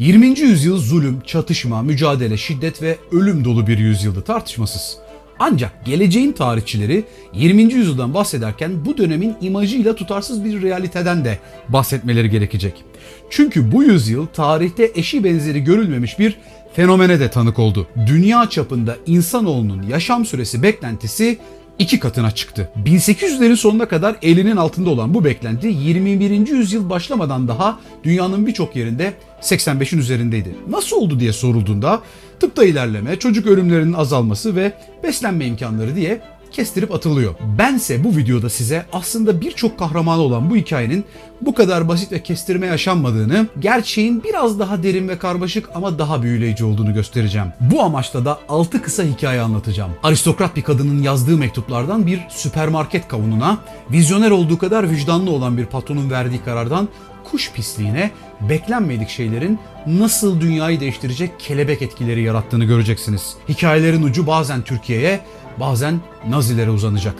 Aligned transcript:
20. 0.00 0.40
yüzyıl 0.40 0.78
zulüm, 0.78 1.20
çatışma, 1.26 1.82
mücadele, 1.82 2.36
şiddet 2.36 2.82
ve 2.82 2.98
ölüm 3.12 3.44
dolu 3.44 3.66
bir 3.66 3.78
yüzyıldı 3.78 4.22
tartışmasız. 4.22 4.96
Ancak 5.38 5.84
geleceğin 5.84 6.32
tarihçileri 6.32 7.04
20. 7.34 7.62
yüzyıldan 7.62 8.14
bahsederken 8.14 8.84
bu 8.84 8.98
dönemin 8.98 9.36
imajıyla 9.40 9.94
tutarsız 9.94 10.44
bir 10.44 10.62
realiteden 10.62 11.24
de 11.24 11.38
bahsetmeleri 11.68 12.30
gerekecek. 12.30 12.84
Çünkü 13.30 13.72
bu 13.72 13.82
yüzyıl 13.82 14.26
tarihte 14.26 14.90
eşi 14.94 15.24
benzeri 15.24 15.64
görülmemiş 15.64 16.18
bir 16.18 16.38
fenomene 16.72 17.20
de 17.20 17.30
tanık 17.30 17.58
oldu. 17.58 17.86
Dünya 18.06 18.50
çapında 18.50 18.96
insanoğlunun 19.06 19.82
yaşam 19.82 20.26
süresi 20.26 20.62
beklentisi 20.62 21.38
iki 21.80 21.98
katına 21.98 22.30
çıktı. 22.30 22.68
1800'lerin 22.84 23.56
sonuna 23.56 23.88
kadar 23.88 24.16
elinin 24.22 24.56
altında 24.56 24.90
olan 24.90 25.14
bu 25.14 25.24
beklenti 25.24 25.66
21. 25.66 26.48
yüzyıl 26.48 26.90
başlamadan 26.90 27.48
daha 27.48 27.80
dünyanın 28.04 28.46
birçok 28.46 28.76
yerinde 28.76 29.14
85'in 29.40 29.98
üzerindeydi. 29.98 30.56
Nasıl 30.68 30.96
oldu 30.96 31.20
diye 31.20 31.32
sorulduğunda 31.32 32.02
tıpta 32.40 32.64
ilerleme, 32.64 33.16
çocuk 33.18 33.46
ölümlerinin 33.46 33.92
azalması 33.92 34.56
ve 34.56 34.72
beslenme 35.02 35.46
imkanları 35.46 35.96
diye 35.96 36.20
kestirip 36.52 36.94
atılıyor. 36.94 37.34
Bense 37.58 38.04
bu 38.04 38.16
videoda 38.16 38.50
size 38.50 38.86
aslında 38.92 39.40
birçok 39.40 39.78
kahramanı 39.78 40.20
olan 40.20 40.50
bu 40.50 40.56
hikayenin 40.56 41.04
bu 41.40 41.54
kadar 41.54 41.88
basit 41.88 42.12
ve 42.12 42.22
kestirme 42.22 42.66
yaşanmadığını, 42.66 43.46
gerçeğin 43.58 44.24
biraz 44.24 44.58
daha 44.58 44.82
derin 44.82 45.08
ve 45.08 45.18
karmaşık 45.18 45.68
ama 45.74 45.98
daha 45.98 46.22
büyüleyici 46.22 46.64
olduğunu 46.64 46.94
göstereceğim. 46.94 47.48
Bu 47.60 47.82
amaçla 47.82 48.24
da 48.24 48.38
6 48.48 48.82
kısa 48.82 49.02
hikaye 49.02 49.40
anlatacağım. 49.40 49.90
Aristokrat 50.02 50.56
bir 50.56 50.62
kadının 50.62 51.02
yazdığı 51.02 51.36
mektuplardan 51.36 52.06
bir 52.06 52.20
süpermarket 52.28 53.08
kavununa, 53.08 53.58
vizyoner 53.90 54.30
olduğu 54.30 54.58
kadar 54.58 54.90
vicdanlı 54.90 55.30
olan 55.30 55.56
bir 55.56 55.66
patronun 55.66 56.10
verdiği 56.10 56.44
karardan 56.44 56.88
kuş 57.30 57.52
pisliğine 57.52 58.10
beklenmedik 58.40 59.08
şeylerin 59.08 59.58
nasıl 59.86 60.40
dünyayı 60.40 60.80
değiştirecek 60.80 61.40
kelebek 61.40 61.82
etkileri 61.82 62.22
yarattığını 62.22 62.64
göreceksiniz. 62.64 63.34
Hikayelerin 63.48 64.02
ucu 64.02 64.26
bazen 64.26 64.62
Türkiye'ye, 64.62 65.20
bazen 65.60 66.00
Nazilere 66.28 66.70
uzanacak. 66.70 67.14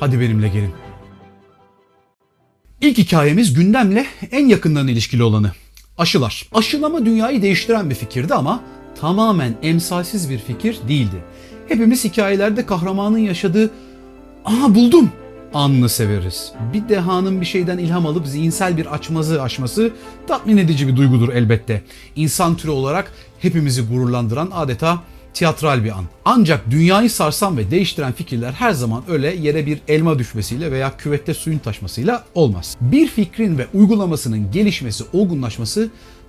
Hadi 0.00 0.20
benimle 0.20 0.48
gelin. 0.48 0.72
İlk 2.80 2.98
hikayemiz 2.98 3.54
gündemle 3.54 4.06
en 4.30 4.46
yakından 4.46 4.88
ilişkili 4.88 5.22
olanı. 5.22 5.52
Aşılar. 5.98 6.48
Aşılama 6.54 7.06
dünyayı 7.06 7.42
değiştiren 7.42 7.90
bir 7.90 7.94
fikirdi 7.94 8.34
ama 8.34 8.60
tamamen 9.00 9.54
emsalsiz 9.62 10.30
bir 10.30 10.38
fikir 10.38 10.78
değildi. 10.88 11.24
Hepimiz 11.68 12.04
hikayelerde 12.04 12.66
kahramanın 12.66 13.18
yaşadığı 13.18 13.70
"Aha 14.44 14.74
buldum" 14.74 15.10
anını 15.54 15.88
severiz. 15.88 16.52
Bir 16.72 16.88
dehanın 16.88 17.40
bir 17.40 17.46
şeyden 17.46 17.78
ilham 17.78 18.06
alıp 18.06 18.26
zihinsel 18.26 18.76
bir 18.76 18.94
açmazı 18.94 19.42
aşması 19.42 19.92
tatmin 20.26 20.56
edici 20.56 20.88
bir 20.88 20.96
duygudur 20.96 21.28
elbette. 21.28 21.82
İnsan 22.16 22.56
türü 22.56 22.70
olarak 22.70 23.12
hepimizi 23.40 23.82
gururlandıran 23.82 24.50
adeta 24.52 25.02
tiyatral 25.34 25.84
bir 25.84 25.90
an. 25.90 26.04
Ancak 26.24 26.70
dünyayı 26.70 27.10
sarsan 27.10 27.56
ve 27.56 27.70
değiştiren 27.70 28.12
fikirler 28.12 28.52
her 28.52 28.72
zaman 28.72 29.02
öyle 29.08 29.34
yere 29.34 29.66
bir 29.66 29.78
elma 29.88 30.18
düşmesiyle 30.18 30.72
veya 30.72 30.96
küvette 30.96 31.34
suyun 31.34 31.58
taşmasıyla 31.58 32.24
olmaz. 32.34 32.76
Bir 32.80 33.06
fikrin 33.06 33.58
ve 33.58 33.66
uygulamasının 33.74 34.50
gelişmesi, 34.52 35.04
olgunlaşması 35.12 35.88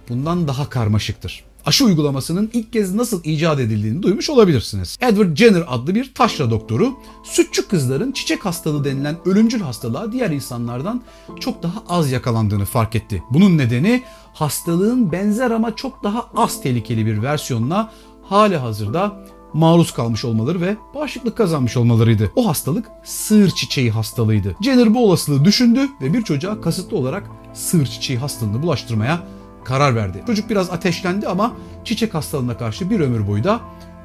bundan 0.09 0.47
daha 0.47 0.70
karmaşıktır 0.70 1.44
aşı 1.66 1.86
uygulamasının 1.86 2.50
ilk 2.53 2.73
kez 2.73 2.94
nasıl 2.94 3.23
icat 3.23 3.59
edildiğini 3.59 4.03
duymuş 4.03 4.30
olabilirsiniz. 4.30 4.97
Edward 5.02 5.36
Jenner 5.36 5.64
adlı 5.67 5.95
bir 5.95 6.14
taşra 6.14 6.50
doktoru 6.50 6.94
sütçü 7.23 7.67
kızların 7.67 8.12
çiçek 8.12 8.45
hastalığı 8.45 8.84
denilen 8.84 9.16
ölümcül 9.25 9.62
hastalığa 9.62 10.12
diğer 10.12 10.30
insanlardan 10.30 11.02
çok 11.40 11.64
daha 11.64 11.84
az 11.90 12.12
yakalandığını 12.12 12.66
fark 12.66 12.95
etti. 12.95 13.23
Bunun 13.30 13.58
nedeni 13.58 14.03
hastalığın 14.34 15.12
benzer 15.12 15.52
ama 15.52 15.75
çok 15.75 16.03
daha 16.03 16.30
az 16.36 16.62
tehlikeli 16.62 17.06
bir 17.06 17.22
versiyonuna 17.22 17.92
hali 18.30 18.58
hazırda 18.58 19.26
maruz 19.54 19.92
kalmış 19.92 20.26
olmaları 20.26 20.62
ve 20.62 20.78
bağışıklık 20.95 21.38
kazanmış 21.38 21.78
olmalarıydı. 21.78 22.31
O 22.36 22.48
hastalık 22.48 22.86
sığır 23.04 23.50
çiçeği 23.50 23.91
hastalığıydı. 23.91 24.56
Jenner 24.62 24.94
bu 24.94 25.06
olasılığı 25.06 25.46
düşündü 25.46 25.88
ve 26.02 26.13
bir 26.13 26.22
çocuğa 26.22 26.62
kasıtlı 26.62 26.97
olarak 26.97 27.30
sığır 27.53 27.86
çiçeği 27.86 28.19
hastalığını 28.19 28.62
bulaştırmaya 28.62 29.19
karar 29.63 29.96
verdi. 29.96 30.24
Çocuk 30.28 30.50
biraz 30.50 30.69
ateşlendi 30.69 31.28
ama 31.28 31.53
çiçek 31.84 32.13
hastalığına 32.13 32.58
karşı 32.58 32.90
bir 32.90 33.00
ömür 33.00 33.28
boyu 33.28 33.44
da 33.44 33.59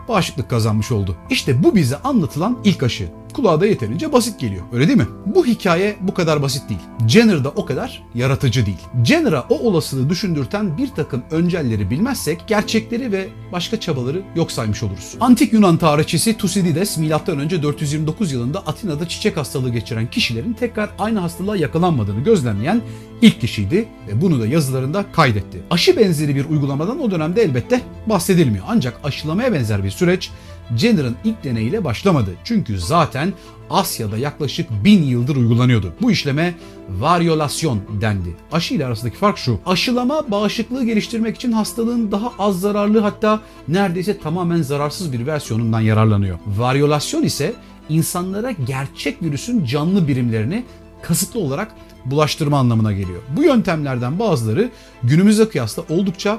bağışıklık 0.08 0.50
kazanmış 0.50 0.92
oldu. 0.92 1.16
İşte 1.31 1.62
bu 1.62 1.75
bize 1.75 1.97
anlatılan 1.97 2.58
ilk 2.64 2.82
aşı. 2.82 3.19
Kulağa 3.32 3.60
da 3.60 3.66
yeterince 3.66 4.12
basit 4.12 4.41
geliyor. 4.41 4.62
Öyle 4.72 4.86
değil 4.88 4.98
mi? 4.98 5.06
Bu 5.26 5.46
hikaye 5.46 5.96
bu 6.00 6.14
kadar 6.14 6.42
basit 6.42 6.68
değil. 6.68 6.80
Jenner 7.08 7.44
da 7.44 7.48
o 7.48 7.64
kadar 7.64 8.02
yaratıcı 8.14 8.66
değil. 8.66 8.78
Jenner'a 9.04 9.46
o 9.50 9.58
olasılığı 9.58 10.10
düşündürten 10.10 10.78
bir 10.78 10.88
takım 10.88 11.22
öncelleri 11.30 11.90
bilmezsek 11.90 12.44
gerçekleri 12.46 13.12
ve 13.12 13.28
başka 13.52 13.80
çabaları 13.80 14.22
yok 14.36 14.52
saymış 14.52 14.82
oluruz. 14.82 15.14
Antik 15.20 15.52
Yunan 15.52 15.76
tarihçisi 15.76 16.36
Thucydides 16.36 16.98
M.Ö. 16.98 17.62
429 17.62 18.32
yılında 18.32 18.58
Atina'da 18.58 19.08
çiçek 19.08 19.36
hastalığı 19.36 19.70
geçiren 19.70 20.10
kişilerin 20.10 20.52
tekrar 20.52 20.90
aynı 20.98 21.19
hastalığa 21.19 21.56
yakalanmadığını 21.56 22.20
gözlemleyen 22.20 22.82
ilk 23.22 23.40
kişiydi 23.40 23.88
ve 24.08 24.20
bunu 24.20 24.40
da 24.40 24.46
yazılarında 24.46 25.04
kaydetti. 25.12 25.62
Aşı 25.70 25.96
benzeri 25.96 26.36
bir 26.36 26.44
uygulamadan 26.44 27.00
o 27.00 27.10
dönemde 27.10 27.42
elbette 27.42 27.80
bahsedilmiyor. 28.06 28.64
Ancak 28.69 29.00
aşılamaya 29.04 29.52
benzer 29.52 29.84
bir 29.84 29.90
süreç 29.90 30.30
Jenner'ın 30.76 31.16
ilk 31.25 31.44
deneyiyle 31.44 31.84
başlamadı. 31.84 32.31
Çünkü 32.44 32.78
zaten 32.78 33.32
Asya'da 33.70 34.19
yaklaşık 34.19 34.70
bin 34.84 35.03
yıldır 35.03 35.36
uygulanıyordu. 35.36 35.92
Bu 36.03 36.10
işleme 36.10 36.54
varyolasyon 36.88 37.81
dendi. 38.00 38.36
Aşı 38.53 38.75
ile 38.75 38.86
arasındaki 38.86 39.16
fark 39.16 39.38
şu. 39.38 39.60
Aşılama 39.66 40.31
bağışıklığı 40.31 40.84
geliştirmek 40.84 41.36
için 41.36 41.53
hastalığın 41.53 42.12
daha 42.12 42.32
az 42.38 42.60
zararlı 42.60 43.00
hatta 43.00 43.41
neredeyse 43.69 44.19
tamamen 44.19 44.62
zararsız 44.62 45.12
bir 45.12 45.26
versiyonundan 45.26 45.81
yararlanıyor. 45.81 46.38
Varyolasyon 46.47 47.22
ise 47.22 47.54
insanlara 47.88 48.50
gerçek 48.50 49.22
virüsün 49.22 49.64
canlı 49.64 50.08
birimlerini 50.08 50.64
kasıtlı 51.02 51.41
olarak 51.41 51.75
bulaştırma 52.04 52.58
anlamına 52.58 52.92
geliyor. 52.92 53.22
Bu 53.37 53.42
yöntemlerden 53.42 54.19
bazıları 54.19 54.70
günümüze 55.02 55.48
kıyasla 55.48 55.82
oldukça 55.88 56.38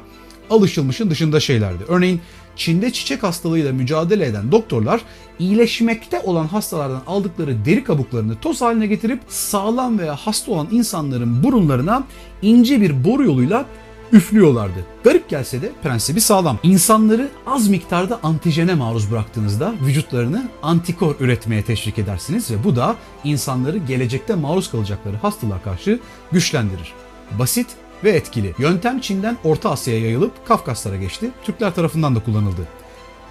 alışılmışın 0.49 1.11
dışında 1.11 1.39
şeylerdi. 1.39 1.83
Örneğin 1.87 2.21
Çin'de 2.55 2.93
çiçek 2.93 3.23
hastalığıyla 3.23 3.73
mücadele 3.73 4.25
eden 4.25 4.51
doktorlar 4.51 5.01
iyileşmekte 5.39 6.19
olan 6.19 6.47
hastalardan 6.47 7.01
aldıkları 7.07 7.65
deri 7.65 7.83
kabuklarını 7.83 8.35
toz 8.35 8.61
haline 8.61 8.87
getirip 8.87 9.19
sağlam 9.27 9.99
veya 9.99 10.15
hasta 10.15 10.51
olan 10.51 10.67
insanların 10.71 11.43
burunlarına 11.43 12.03
ince 12.41 12.81
bir 12.81 13.03
boru 13.03 13.25
yoluyla 13.25 13.65
üflüyorlardı. 14.11 14.85
Garip 15.03 15.29
gelse 15.29 15.61
de 15.61 15.71
prensibi 15.83 16.21
sağlam. 16.21 16.59
İnsanları 16.63 17.29
az 17.45 17.67
miktarda 17.67 18.19
antijene 18.23 18.75
maruz 18.75 19.11
bıraktığınızda 19.11 19.73
vücutlarını 19.85 20.49
antikor 20.63 21.15
üretmeye 21.19 21.63
teşvik 21.63 21.99
edersiniz 21.99 22.51
ve 22.51 22.63
bu 22.63 22.75
da 22.75 22.95
insanları 23.23 23.77
gelecekte 23.77 24.35
maruz 24.35 24.71
kalacakları 24.71 25.17
hastalığa 25.17 25.61
karşı 25.61 25.99
güçlendirir. 26.31 26.93
Basit 27.39 27.67
ve 28.03 28.11
etkili. 28.11 28.53
Yöntem 28.59 28.99
Çin'den 28.99 29.37
Orta 29.43 29.71
Asya'ya 29.71 30.01
yayılıp 30.01 30.47
Kafkaslara 30.47 30.95
geçti. 30.95 31.31
Türkler 31.43 31.75
tarafından 31.75 32.15
da 32.15 32.23
kullanıldı. 32.23 32.67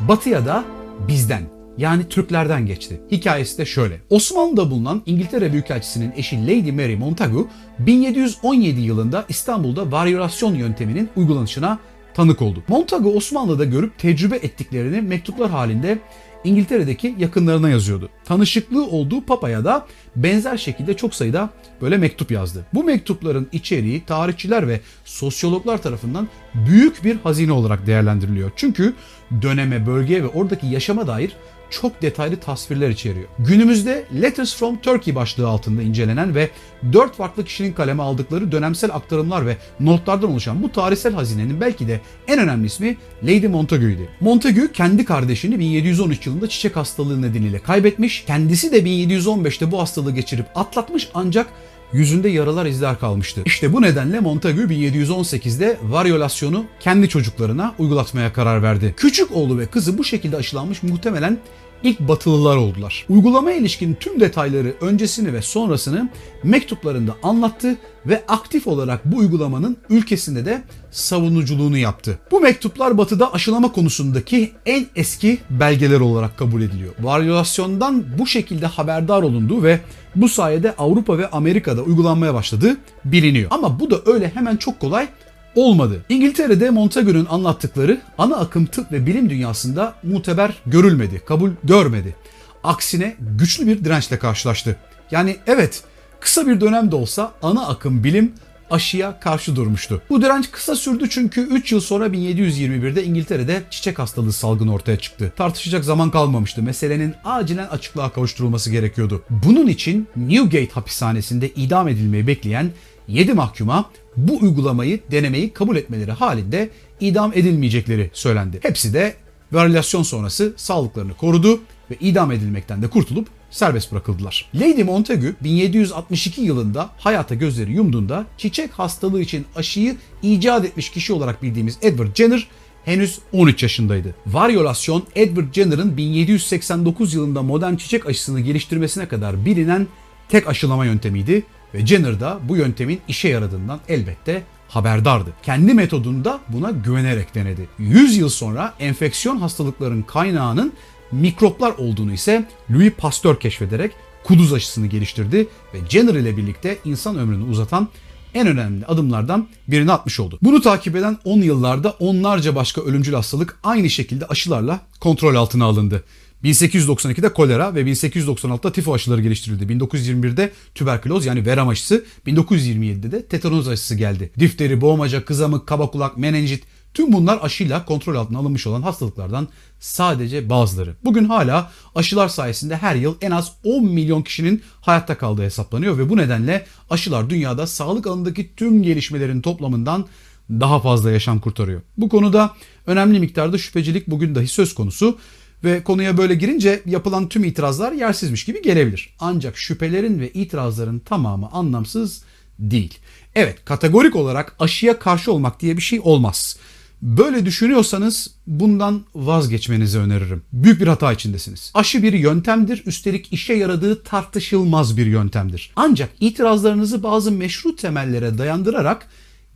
Batıya 0.00 0.46
da 0.46 0.64
bizden 1.08 1.42
yani 1.78 2.08
Türklerden 2.08 2.66
geçti. 2.66 3.00
Hikayesi 3.10 3.58
de 3.58 3.66
şöyle. 3.66 4.00
Osmanlı'da 4.10 4.70
bulunan 4.70 5.02
İngiltere 5.06 5.52
Büyükelçisi'nin 5.52 6.12
eşi 6.16 6.46
Lady 6.46 6.72
Mary 6.72 6.96
Montagu 6.96 7.48
1717 7.78 8.80
yılında 8.80 9.24
İstanbul'da 9.28 9.92
varyolasyon 9.92 10.54
yönteminin 10.54 11.08
uygulanışına 11.16 11.78
tanık 12.14 12.42
oldu. 12.42 12.62
Montagu 12.68 13.16
Osmanlı'da 13.16 13.64
görüp 13.64 13.98
tecrübe 13.98 14.36
ettiklerini 14.36 15.00
mektuplar 15.00 15.50
halinde 15.50 15.98
İngiltere'deki 16.44 17.14
yakınlarına 17.18 17.70
yazıyordu. 17.70 18.08
Tanışıklığı 18.24 18.86
olduğu 18.86 19.24
Papa'ya 19.24 19.64
da 19.64 19.86
benzer 20.16 20.56
şekilde 20.56 20.96
çok 20.96 21.14
sayıda 21.14 21.50
böyle 21.80 21.96
mektup 21.96 22.30
yazdı. 22.30 22.64
Bu 22.74 22.84
mektupların 22.84 23.48
içeriği 23.52 24.04
tarihçiler 24.04 24.68
ve 24.68 24.80
sosyologlar 25.04 25.82
tarafından 25.82 26.28
büyük 26.54 27.04
bir 27.04 27.16
hazine 27.16 27.52
olarak 27.52 27.86
değerlendiriliyor. 27.86 28.50
Çünkü 28.56 28.94
döneme, 29.42 29.86
bölgeye 29.86 30.22
ve 30.22 30.28
oradaki 30.28 30.66
yaşama 30.66 31.06
dair 31.06 31.36
çok 31.70 32.02
detaylı 32.02 32.36
tasvirler 32.36 32.88
içeriyor. 32.88 33.28
Günümüzde 33.38 34.04
Letters 34.22 34.56
from 34.56 34.76
Turkey 34.76 35.14
başlığı 35.14 35.48
altında 35.48 35.82
incelenen 35.82 36.34
ve 36.34 36.50
dört 36.92 37.16
farklı 37.16 37.44
kişinin 37.44 37.72
kaleme 37.72 38.02
aldıkları 38.02 38.52
dönemsel 38.52 38.94
aktarımlar 38.94 39.46
ve 39.46 39.56
notlardan 39.80 40.30
oluşan 40.30 40.62
bu 40.62 40.72
tarihsel 40.72 41.14
hazinenin 41.14 41.60
belki 41.60 41.88
de 41.88 42.00
en 42.28 42.38
önemli 42.38 42.66
ismi 42.66 42.96
Lady 43.22 43.48
Montagu'ydi. 43.48 44.08
Montagu 44.20 44.72
kendi 44.72 45.04
kardeşini 45.04 45.58
1713 45.58 46.26
yılında 46.26 46.48
çiçek 46.48 46.76
hastalığı 46.76 47.22
nedeniyle 47.22 47.58
kaybetmiş. 47.58 48.24
Kendisi 48.26 48.72
de 48.72 48.78
1715'te 48.78 49.70
bu 49.70 49.80
hastalığı 49.80 50.14
geçirip 50.14 50.46
atlatmış 50.54 51.08
ancak 51.14 51.46
yüzünde 51.92 52.28
yaralar 52.28 52.66
izler 52.66 52.98
kalmıştı. 52.98 53.42
İşte 53.46 53.72
bu 53.72 53.82
nedenle 53.82 54.20
Montagu 54.20 54.60
1718'de 54.60 55.78
varyolasyonu 55.82 56.64
kendi 56.80 57.08
çocuklarına 57.08 57.74
uygulatmaya 57.78 58.32
karar 58.32 58.62
verdi. 58.62 58.94
Küçük 58.96 59.32
oğlu 59.32 59.58
ve 59.58 59.66
kızı 59.66 59.98
bu 59.98 60.04
şekilde 60.04 60.36
aşılanmış 60.36 60.82
muhtemelen 60.82 61.38
ilk 61.82 62.00
batılılar 62.00 62.56
oldular. 62.56 63.06
Uygulamaya 63.08 63.56
ilişkin 63.56 63.94
tüm 63.94 64.20
detayları 64.20 64.74
öncesini 64.80 65.32
ve 65.32 65.42
sonrasını 65.42 66.08
mektuplarında 66.42 67.16
anlattı 67.22 67.76
ve 68.06 68.22
aktif 68.28 68.66
olarak 68.66 69.04
bu 69.04 69.16
uygulamanın 69.16 69.76
ülkesinde 69.90 70.44
de 70.44 70.62
savunuculuğunu 70.90 71.78
yaptı. 71.78 72.18
Bu 72.30 72.40
mektuplar 72.40 72.98
batıda 72.98 73.32
aşılama 73.32 73.72
konusundaki 73.72 74.52
en 74.66 74.86
eski 74.96 75.38
belgeler 75.50 76.00
olarak 76.00 76.38
kabul 76.38 76.62
ediliyor. 76.62 76.94
Varyolasyondan 77.00 78.04
bu 78.18 78.26
şekilde 78.26 78.66
haberdar 78.66 79.22
olunduğu 79.22 79.62
ve 79.62 79.80
bu 80.16 80.28
sayede 80.28 80.76
Avrupa 80.76 81.18
ve 81.18 81.30
Amerika'da 81.30 81.82
uygulanmaya 81.82 82.34
başladığı 82.34 82.76
biliniyor. 83.04 83.50
Ama 83.50 83.80
bu 83.80 83.90
da 83.90 84.00
öyle 84.06 84.28
hemen 84.34 84.56
çok 84.56 84.80
kolay 84.80 85.08
olmadı. 85.54 86.04
İngiltere'de 86.08 86.70
Montagu'nun 86.70 87.26
anlattıkları 87.30 88.00
ana 88.18 88.36
akım 88.36 88.66
tıp 88.66 88.92
ve 88.92 89.06
bilim 89.06 89.30
dünyasında 89.30 89.94
muteber 90.02 90.54
görülmedi, 90.66 91.20
kabul 91.26 91.50
görmedi. 91.64 92.16
Aksine 92.64 93.16
güçlü 93.20 93.66
bir 93.66 93.84
dirençle 93.84 94.18
karşılaştı. 94.18 94.76
Yani 95.10 95.36
evet 95.46 95.82
kısa 96.20 96.46
bir 96.46 96.60
dönemde 96.60 96.96
olsa 96.96 97.32
ana 97.42 97.66
akım 97.66 98.04
bilim 98.04 98.32
aşıya 98.70 99.20
karşı 99.20 99.56
durmuştu. 99.56 100.02
Bu 100.10 100.22
direnç 100.22 100.50
kısa 100.50 100.76
sürdü 100.76 101.10
çünkü 101.10 101.40
3 101.40 101.72
yıl 101.72 101.80
sonra 101.80 102.06
1721'de 102.06 103.04
İngiltere'de 103.04 103.62
çiçek 103.70 103.98
hastalığı 103.98 104.32
salgını 104.32 104.74
ortaya 104.74 104.98
çıktı. 104.98 105.32
Tartışacak 105.36 105.84
zaman 105.84 106.10
kalmamıştı. 106.10 106.62
Meselenin 106.62 107.14
acilen 107.24 107.66
açıklığa 107.68 108.12
kavuşturulması 108.12 108.70
gerekiyordu. 108.70 109.22
Bunun 109.30 109.66
için 109.66 110.08
Newgate 110.16 110.70
hapishanesinde 110.72 111.48
idam 111.48 111.88
edilmeyi 111.88 112.26
bekleyen 112.26 112.70
7 113.08 113.34
mahkuma 113.34 113.90
bu 114.16 114.38
uygulamayı 114.40 115.00
denemeyi 115.10 115.52
kabul 115.52 115.76
etmeleri 115.76 116.12
halinde 116.12 116.70
idam 117.00 117.32
edilmeyecekleri 117.34 118.10
söylendi. 118.12 118.60
Hepsi 118.62 118.94
de 118.94 119.14
varyalasyon 119.52 120.02
sonrası 120.02 120.52
sağlıklarını 120.56 121.14
korudu 121.14 121.60
ve 121.90 121.96
idam 122.00 122.32
edilmekten 122.32 122.82
de 122.82 122.88
kurtulup 122.88 123.28
serbest 123.50 123.92
bırakıldılar. 123.92 124.50
Lady 124.54 124.82
Montagu 124.82 125.26
1762 125.40 126.40
yılında 126.40 126.90
hayata 126.98 127.34
gözleri 127.34 127.72
yumduğunda 127.72 128.26
çiçek 128.38 128.72
hastalığı 128.72 129.20
için 129.20 129.46
aşıyı 129.56 129.96
icat 130.22 130.64
etmiş 130.64 130.90
kişi 130.90 131.12
olarak 131.12 131.42
bildiğimiz 131.42 131.78
Edward 131.82 132.16
Jenner 132.16 132.48
henüz 132.84 133.18
13 133.32 133.62
yaşındaydı. 133.62 134.14
Varyolasyon 134.26 135.04
Edward 135.14 135.54
Jenner'ın 135.54 135.96
1789 135.96 137.14
yılında 137.14 137.42
modern 137.42 137.76
çiçek 137.76 138.06
aşısını 138.06 138.40
geliştirmesine 138.40 139.08
kadar 139.08 139.44
bilinen 139.44 139.86
tek 140.28 140.48
aşılama 140.48 140.84
yöntemiydi 140.84 141.42
ve 141.74 141.86
Jenner 141.86 142.20
da 142.20 142.40
bu 142.48 142.56
yöntemin 142.56 143.00
işe 143.08 143.28
yaradığından 143.28 143.80
elbette 143.88 144.42
haberdardı. 144.68 145.30
Kendi 145.42 145.74
metodunda 145.74 146.40
buna 146.48 146.70
güvenerek 146.70 147.34
denedi. 147.34 147.68
100 147.78 148.16
yıl 148.16 148.28
sonra 148.28 148.74
enfeksiyon 148.80 149.36
hastalıkların 149.36 150.02
kaynağının 150.02 150.72
mikroplar 151.12 151.70
olduğunu 151.70 152.12
ise 152.12 152.48
Louis 152.70 152.92
Pasteur 152.98 153.40
keşfederek 153.40 153.92
kuduz 154.24 154.52
aşısını 154.52 154.86
geliştirdi 154.86 155.48
ve 155.74 155.78
Jenner 155.88 156.14
ile 156.14 156.36
birlikte 156.36 156.78
insan 156.84 157.18
ömrünü 157.18 157.44
uzatan 157.44 157.88
en 158.34 158.46
önemli 158.46 158.86
adımlardan 158.86 159.48
birini 159.68 159.92
atmış 159.92 160.20
oldu. 160.20 160.38
Bunu 160.42 160.60
takip 160.60 160.96
eden 160.96 161.18
10 161.24 161.42
yıllarda 161.42 161.90
onlarca 161.90 162.54
başka 162.54 162.80
ölümcül 162.80 163.14
hastalık 163.14 163.58
aynı 163.64 163.90
şekilde 163.90 164.26
aşılarla 164.26 164.80
kontrol 165.00 165.34
altına 165.34 165.64
alındı. 165.64 166.04
1892'de 166.44 167.32
kolera 167.32 167.74
ve 167.74 167.82
1896'da 167.82 168.72
tifo 168.72 168.94
aşıları 168.94 169.22
geliştirildi. 169.22 169.72
1921'de 169.72 170.52
tüberküloz 170.74 171.26
yani 171.26 171.46
verem 171.46 171.68
aşısı, 171.68 172.04
1927'de 172.26 173.12
de 173.12 173.26
tetanoz 173.26 173.68
aşısı 173.68 173.94
geldi. 173.94 174.32
Difteri, 174.38 174.80
boğmaca, 174.80 175.24
kızamık, 175.24 175.66
kaba 175.66 175.90
kulak, 175.90 176.16
menenjit 176.16 176.64
tüm 176.94 177.12
bunlar 177.12 177.38
aşıyla 177.42 177.84
kontrol 177.84 178.14
altına 178.14 178.38
alınmış 178.38 178.66
olan 178.66 178.82
hastalıklardan 178.82 179.48
sadece 179.80 180.50
bazıları. 180.50 180.96
Bugün 181.04 181.24
hala 181.24 181.72
aşılar 181.94 182.28
sayesinde 182.28 182.76
her 182.76 182.94
yıl 182.94 183.14
en 183.20 183.30
az 183.30 183.52
10 183.64 183.84
milyon 183.84 184.22
kişinin 184.22 184.62
hayatta 184.80 185.18
kaldığı 185.18 185.42
hesaplanıyor 185.42 185.98
ve 185.98 186.10
bu 186.10 186.16
nedenle 186.16 186.66
aşılar 186.90 187.30
dünyada 187.30 187.66
sağlık 187.66 188.06
alanındaki 188.06 188.54
tüm 188.56 188.82
gelişmelerin 188.82 189.40
toplamından 189.40 190.06
daha 190.50 190.80
fazla 190.80 191.10
yaşam 191.10 191.40
kurtarıyor. 191.40 191.82
Bu 191.96 192.08
konuda 192.08 192.54
önemli 192.86 193.20
miktarda 193.20 193.58
şüphecilik 193.58 194.06
bugün 194.06 194.34
dahi 194.34 194.48
söz 194.48 194.74
konusu 194.74 195.18
ve 195.64 195.82
konuya 195.84 196.16
böyle 196.16 196.34
girince 196.34 196.82
yapılan 196.86 197.28
tüm 197.28 197.44
itirazlar 197.44 197.92
yersizmiş 197.92 198.44
gibi 198.44 198.62
gelebilir. 198.62 199.14
Ancak 199.20 199.58
şüphelerin 199.58 200.20
ve 200.20 200.30
itirazların 200.32 200.98
tamamı 200.98 201.48
anlamsız 201.52 202.22
değil. 202.58 202.98
Evet 203.34 203.64
kategorik 203.64 204.16
olarak 204.16 204.56
aşıya 204.58 204.98
karşı 204.98 205.32
olmak 205.32 205.60
diye 205.60 205.76
bir 205.76 205.82
şey 205.82 206.00
olmaz. 206.02 206.56
Böyle 207.02 207.46
düşünüyorsanız 207.46 208.34
bundan 208.46 209.04
vazgeçmenizi 209.14 209.98
öneririm. 209.98 210.42
Büyük 210.52 210.80
bir 210.80 210.86
hata 210.86 211.12
içindesiniz. 211.12 211.72
Aşı 211.74 212.02
bir 212.02 212.12
yöntemdir, 212.12 212.82
üstelik 212.86 213.32
işe 213.32 213.54
yaradığı 213.54 214.02
tartışılmaz 214.02 214.96
bir 214.96 215.06
yöntemdir. 215.06 215.72
Ancak 215.76 216.10
itirazlarınızı 216.20 217.02
bazı 217.02 217.32
meşru 217.32 217.76
temellere 217.76 218.38
dayandırarak 218.38 219.06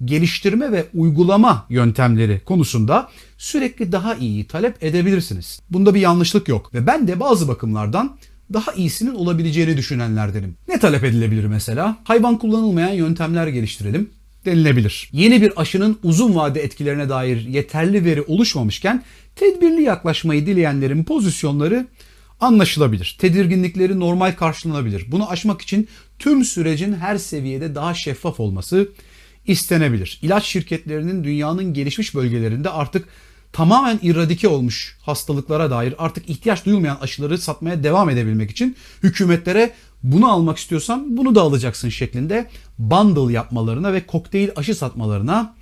geliştirme 0.05 0.73
ve 0.73 0.85
uygulama 0.95 1.67
yöntemleri 1.71 2.41
konusunda 2.45 3.11
sürekli 3.39 3.93
daha 3.93 4.15
iyi 4.15 4.47
talep 4.47 4.83
edebilirsiniz. 4.83 5.61
Bunda 5.71 5.95
bir 5.95 6.01
yanlışlık 6.01 6.49
yok 6.49 6.75
ve 6.75 6.87
ben 6.87 7.09
de 7.09 7.21
bazı 7.21 7.49
bakımlardan 7.49 8.17
daha 8.53 8.73
iyisinin 8.73 9.15
olabileceğini 9.15 9.77
düşünenlerdenim. 9.77 10.57
Ne 10.69 10.81
talep 10.81 11.05
edilebilir 11.05 11.45
mesela? 11.45 11.97
Hayvan 12.05 12.39
kullanılmayan 12.39 12.93
yöntemler 12.93 13.47
geliştirelim 13.47 14.11
denilebilir. 14.45 15.09
Yeni 15.13 15.43
bir 15.43 15.61
aşının 15.61 15.99
uzun 16.03 16.35
vade 16.35 16.61
etkilerine 16.61 17.09
dair 17.09 17.41
yeterli 17.49 18.05
veri 18.05 18.23
oluşmamışken 18.23 19.03
tedbirli 19.37 19.83
yaklaşmayı 19.83 20.47
dileyenlerin 20.47 21.05
pozisyonları 21.05 21.87
anlaşılabilir. 22.41 23.17
Tedirginlikleri 23.21 24.01
normal 24.01 24.33
karşılanabilir. 24.33 25.05
Bunu 25.09 25.31
aşmak 25.31 25.63
için 25.63 25.89
tüm 26.19 26.45
sürecin 26.45 26.93
her 26.93 27.17
seviyede 27.19 27.75
daha 27.75 27.95
şeffaf 27.95 28.41
olması 28.41 28.89
istenebilir. 29.47 30.19
İlaç 30.23 30.45
şirketlerinin 30.45 31.25
dünyanın 31.25 31.75
gelişmiş 31.75 32.15
bölgelerinde 32.15 32.71
artık 32.71 33.09
tamamen 33.53 33.99
iradike 34.03 34.49
olmuş 34.49 34.97
hastalıklara 35.03 35.71
dair 35.71 35.95
artık 35.99 36.29
ihtiyaç 36.29 36.67
duyulmayan 36.67 36.99
aşıları 37.01 37.39
satmaya 37.39 37.83
devam 37.83 38.11
edebilmek 38.11 38.51
için 38.51 38.77
hükümetlere 39.03 39.73
bunu 40.03 40.33
almak 40.33 40.59
istiyorsan 40.59 41.17
bunu 41.17 41.35
da 41.35 41.41
alacaksın 41.41 41.89
şeklinde 41.89 42.51
bundle 42.79 43.33
yapmalarına 43.33 43.93
ve 43.93 44.07
kokteyl 44.07 44.49
aşı 44.57 44.75
satmalarına 44.75 45.55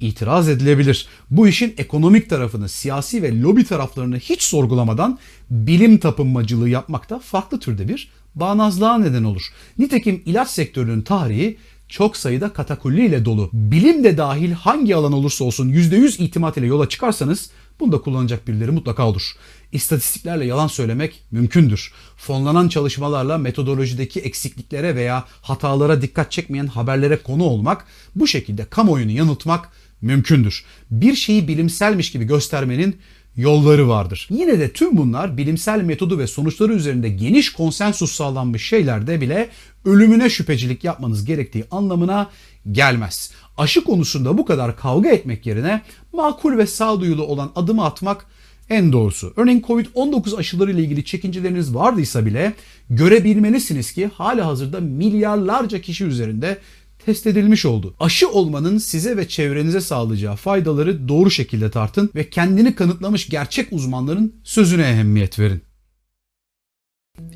itiraz 0.00 0.48
edilebilir. 0.48 1.08
Bu 1.30 1.48
işin 1.48 1.74
ekonomik 1.78 2.30
tarafını, 2.30 2.68
siyasi 2.68 3.22
ve 3.22 3.40
lobi 3.40 3.64
taraflarını 3.64 4.18
hiç 4.18 4.42
sorgulamadan 4.42 5.18
bilim 5.50 5.98
tapınmacılığı 5.98 6.68
yapmak 6.68 7.10
da 7.10 7.18
farklı 7.18 7.60
türde 7.60 7.88
bir 7.88 8.10
bağnazlığa 8.34 8.98
neden 8.98 9.24
olur. 9.24 9.42
Nitekim 9.78 10.22
ilaç 10.26 10.50
sektörünün 10.50 11.02
tarihi 11.02 11.56
çok 11.90 12.16
sayıda 12.16 12.52
katakulli 12.52 13.06
ile 13.06 13.24
dolu. 13.24 13.50
Bilim 13.52 14.04
de 14.04 14.16
dahil 14.16 14.52
hangi 14.52 14.96
alan 14.96 15.12
olursa 15.12 15.44
olsun 15.44 15.68
%100 15.72 16.22
itimat 16.22 16.56
ile 16.56 16.66
yola 16.66 16.88
çıkarsanız 16.88 17.50
bunda 17.80 18.00
kullanacak 18.00 18.48
birileri 18.48 18.70
mutlaka 18.70 19.08
olur. 19.08 19.32
İstatistiklerle 19.72 20.44
yalan 20.44 20.66
söylemek 20.66 21.22
mümkündür. 21.30 21.92
Fonlanan 22.16 22.68
çalışmalarla 22.68 23.38
metodolojideki 23.38 24.20
eksikliklere 24.20 24.96
veya 24.96 25.24
hatalara 25.42 26.02
dikkat 26.02 26.32
çekmeyen 26.32 26.66
haberlere 26.66 27.16
konu 27.16 27.44
olmak, 27.44 27.86
bu 28.14 28.26
şekilde 28.26 28.64
kamuoyunu 28.64 29.10
yanıltmak 29.10 29.68
mümkündür. 30.02 30.64
Bir 30.90 31.14
şeyi 31.14 31.48
bilimselmiş 31.48 32.12
gibi 32.12 32.24
göstermenin 32.24 32.96
yolları 33.36 33.88
vardır. 33.88 34.28
Yine 34.30 34.58
de 34.58 34.72
tüm 34.72 34.96
bunlar 34.96 35.36
bilimsel 35.36 35.82
metodu 35.82 36.18
ve 36.18 36.26
sonuçları 36.26 36.72
üzerinde 36.72 37.08
geniş 37.08 37.52
konsensus 37.52 38.12
sağlanmış 38.12 38.68
şeylerde 38.68 39.20
bile 39.20 39.48
ölümüne 39.84 40.30
şüphecilik 40.30 40.84
yapmanız 40.84 41.24
gerektiği 41.24 41.64
anlamına 41.70 42.30
gelmez. 42.72 43.32
Aşı 43.58 43.84
konusunda 43.84 44.38
bu 44.38 44.44
kadar 44.44 44.76
kavga 44.76 45.08
etmek 45.08 45.46
yerine 45.46 45.82
makul 46.12 46.58
ve 46.58 46.66
sağduyulu 46.66 47.22
olan 47.22 47.50
adımı 47.56 47.84
atmak 47.84 48.26
en 48.70 48.92
doğrusu. 48.92 49.32
Örneğin 49.36 49.60
Covid-19 49.60 50.36
aşıları 50.36 50.72
ile 50.72 50.80
ilgili 50.80 51.04
çekinceleriniz 51.04 51.74
vardıysa 51.74 52.26
bile 52.26 52.52
görebilmelisiniz 52.90 53.92
ki 53.92 54.10
hala 54.14 54.46
hazırda 54.46 54.80
milyarlarca 54.80 55.80
kişi 55.80 56.04
üzerinde 56.04 56.58
test 57.06 57.26
edilmiş 57.26 57.66
oldu. 57.66 57.94
Aşı 58.00 58.28
olmanın 58.28 58.78
size 58.78 59.16
ve 59.16 59.28
çevrenize 59.28 59.80
sağlayacağı 59.80 60.36
faydaları 60.36 61.08
doğru 61.08 61.30
şekilde 61.30 61.70
tartın 61.70 62.10
ve 62.14 62.30
kendini 62.30 62.74
kanıtlamış 62.74 63.28
gerçek 63.28 63.68
uzmanların 63.72 64.34
sözüne 64.44 64.82
ehemmiyet 64.82 65.38
verin. 65.38 65.62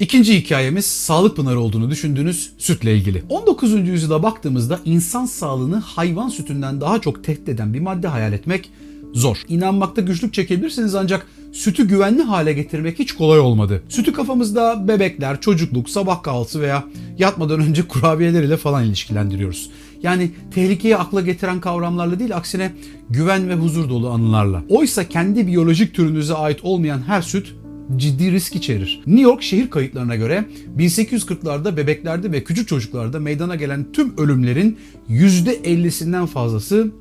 İkinci 0.01 0.39
hikayemiz 0.39 0.87
sağlık 0.87 1.37
pınarı 1.37 1.61
olduğunu 1.61 1.91
düşündüğünüz 1.91 2.53
sütle 2.59 2.97
ilgili. 2.97 3.25
19. 3.29 3.89
yüzyıla 3.89 4.23
baktığımızda 4.23 4.81
insan 4.85 5.27
sağlığını 5.27 5.77
hayvan 5.77 6.29
sütünden 6.29 6.81
daha 6.81 7.01
çok 7.01 7.25
tehdit 7.25 7.49
eden 7.49 7.75
bir 7.75 7.81
madde 7.81 8.09
hayal 8.09 8.33
etmek 8.33 8.71
zor. 9.13 9.37
İnanmakta 9.49 10.01
güçlük 10.01 10.35
çekebilirsiniz 10.35 10.95
ancak 10.95 11.27
sütü 11.55 11.89
güvenli 11.89 12.23
hale 12.23 12.53
getirmek 12.53 12.99
hiç 12.99 13.13
kolay 13.13 13.41
olmadı. 13.41 13.83
Sütü 13.89 14.13
kafamızda 14.13 14.89
bebekler, 14.89 15.41
çocukluk, 15.41 15.91
sabah 15.91 16.23
kahvaltısı 16.23 16.61
veya 16.61 16.85
yatmadan 17.19 17.61
önce 17.61 17.83
kurabiyeler 17.89 18.43
ile 18.43 18.57
falan 18.57 18.85
ilişkilendiriyoruz. 18.85 19.71
Yani 20.03 20.31
tehlikeyi 20.55 20.97
akla 20.97 21.21
getiren 21.21 21.61
kavramlarla 21.61 22.19
değil 22.19 22.37
aksine 22.37 22.73
güven 23.11 23.49
ve 23.49 23.55
huzur 23.55 23.89
dolu 23.89 24.11
anılarla. 24.11 24.63
Oysa 24.69 25.09
kendi 25.09 25.47
biyolojik 25.47 25.95
türünüze 25.95 26.35
ait 26.35 26.59
olmayan 26.63 27.03
her 27.07 27.23
süt 27.23 27.55
ciddi 27.97 28.33
risk 28.33 28.57
içerir. 28.57 29.03
New 29.07 29.23
York 29.23 29.43
şehir 29.43 29.71
kayıtlarına 29.71 30.17
göre 30.17 30.45
1840'larda 30.79 31.77
bebeklerde 31.77 32.33
ve 32.33 32.45
küçük 32.45 32.69
çocuklarda 32.69 33.21
meydana 33.21 33.55
gelen 33.55 33.93
tüm 33.93 34.19
ölümlerin 34.19 34.79
%50'sinden 35.11 36.27
fazlası 36.27 36.93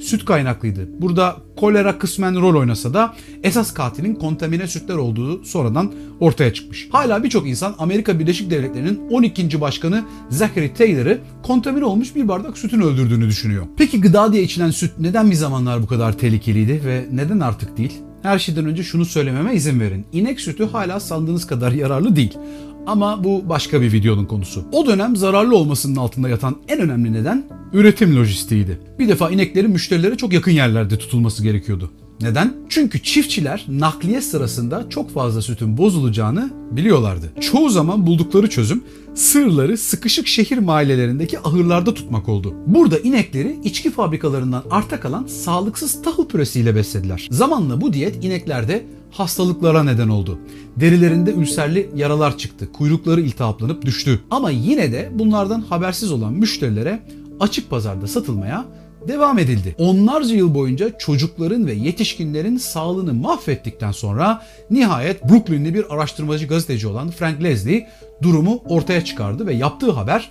süt 0.00 0.24
kaynaklıydı. 0.24 0.88
Burada 1.00 1.36
kolera 1.56 1.98
kısmen 1.98 2.40
rol 2.40 2.54
oynasa 2.54 2.94
da 2.94 3.14
esas 3.42 3.74
katilin 3.74 4.14
kontamine 4.14 4.66
sütler 4.66 4.94
olduğu 4.94 5.44
sonradan 5.44 5.92
ortaya 6.20 6.54
çıkmış. 6.54 6.88
Hala 6.92 7.24
birçok 7.24 7.48
insan 7.48 7.74
Amerika 7.78 8.18
Birleşik 8.18 8.50
Devletleri'nin 8.50 9.08
12. 9.10 9.60
başkanı 9.60 10.04
Zachary 10.30 10.74
Taylor'ı 10.74 11.18
kontamine 11.42 11.84
olmuş 11.84 12.14
bir 12.14 12.28
bardak 12.28 12.58
sütün 12.58 12.80
öldürdüğünü 12.80 13.28
düşünüyor. 13.28 13.66
Peki 13.76 14.00
gıda 14.00 14.32
diye 14.32 14.42
içilen 14.42 14.70
süt 14.70 14.90
neden 14.98 15.30
bir 15.30 15.36
zamanlar 15.36 15.82
bu 15.82 15.86
kadar 15.86 16.18
tehlikeliydi 16.18 16.82
ve 16.84 17.06
neden 17.12 17.40
artık 17.40 17.76
değil? 17.76 18.02
Her 18.22 18.38
şeyden 18.38 18.66
önce 18.66 18.82
şunu 18.82 19.04
söylememe 19.04 19.54
izin 19.54 19.80
verin. 19.80 20.06
İnek 20.12 20.40
sütü 20.40 20.66
hala 20.66 21.00
sandığınız 21.00 21.46
kadar 21.46 21.72
yararlı 21.72 22.16
değil. 22.16 22.38
Ama 22.86 23.24
bu 23.24 23.48
başka 23.48 23.80
bir 23.80 23.92
videonun 23.92 24.26
konusu. 24.26 24.64
O 24.72 24.86
dönem 24.86 25.16
zararlı 25.16 25.56
olmasının 25.56 25.96
altında 25.96 26.28
yatan 26.28 26.56
en 26.68 26.80
önemli 26.80 27.12
neden 27.12 27.44
üretim 27.72 28.16
lojistiğiydi. 28.16 28.80
Bir 28.98 29.08
defa 29.08 29.30
ineklerin 29.30 29.70
müşterilere 29.70 30.16
çok 30.16 30.32
yakın 30.32 30.52
yerlerde 30.52 30.98
tutulması 30.98 31.42
gerekiyordu. 31.42 31.90
Neden? 32.20 32.54
Çünkü 32.68 33.02
çiftçiler 33.02 33.66
nakliye 33.68 34.20
sırasında 34.20 34.86
çok 34.90 35.10
fazla 35.10 35.42
sütün 35.42 35.78
bozulacağını 35.78 36.50
biliyorlardı. 36.70 37.32
Çoğu 37.40 37.70
zaman 37.70 38.06
buldukları 38.06 38.50
çözüm 38.50 38.84
sığırları 39.14 39.78
sıkışık 39.78 40.26
şehir 40.26 40.58
mahallelerindeki 40.58 41.40
ahırlarda 41.40 41.94
tutmak 41.94 42.28
oldu. 42.28 42.54
Burada 42.66 42.98
inekleri 42.98 43.58
içki 43.64 43.90
fabrikalarından 43.90 44.62
arta 44.70 45.00
kalan 45.00 45.26
sağlıksız 45.26 46.02
tahıl 46.02 46.28
püresiyle 46.28 46.74
beslediler. 46.74 47.28
Zamanla 47.30 47.80
bu 47.80 47.92
diyet 47.92 48.24
ineklerde 48.24 48.86
hastalıklara 49.10 49.82
neden 49.84 50.08
oldu. 50.08 50.38
Derilerinde 50.76 51.32
ülserli 51.32 51.90
yaralar 51.96 52.38
çıktı, 52.38 52.72
kuyrukları 52.72 53.20
iltihaplanıp 53.20 53.84
düştü. 53.86 54.20
Ama 54.30 54.50
yine 54.50 54.92
de 54.92 55.10
bunlardan 55.14 55.60
habersiz 55.60 56.12
olan 56.12 56.32
müşterilere 56.32 57.00
açık 57.40 57.70
pazarda 57.70 58.06
satılmaya 58.06 58.64
devam 59.08 59.38
edildi. 59.38 59.74
Onlarca 59.78 60.34
yıl 60.34 60.54
boyunca 60.54 60.98
çocukların 60.98 61.66
ve 61.66 61.72
yetişkinlerin 61.72 62.56
sağlığını 62.56 63.14
mahvettikten 63.14 63.92
sonra 63.92 64.42
nihayet 64.70 65.30
Brooklyn'li 65.30 65.74
bir 65.74 65.94
araştırmacı 65.94 66.46
gazeteci 66.46 66.86
olan 66.86 67.10
Frank 67.10 67.42
Leslie 67.42 67.86
durumu 68.22 68.62
ortaya 68.64 69.04
çıkardı 69.04 69.46
ve 69.46 69.54
yaptığı 69.54 69.90
haber 69.90 70.30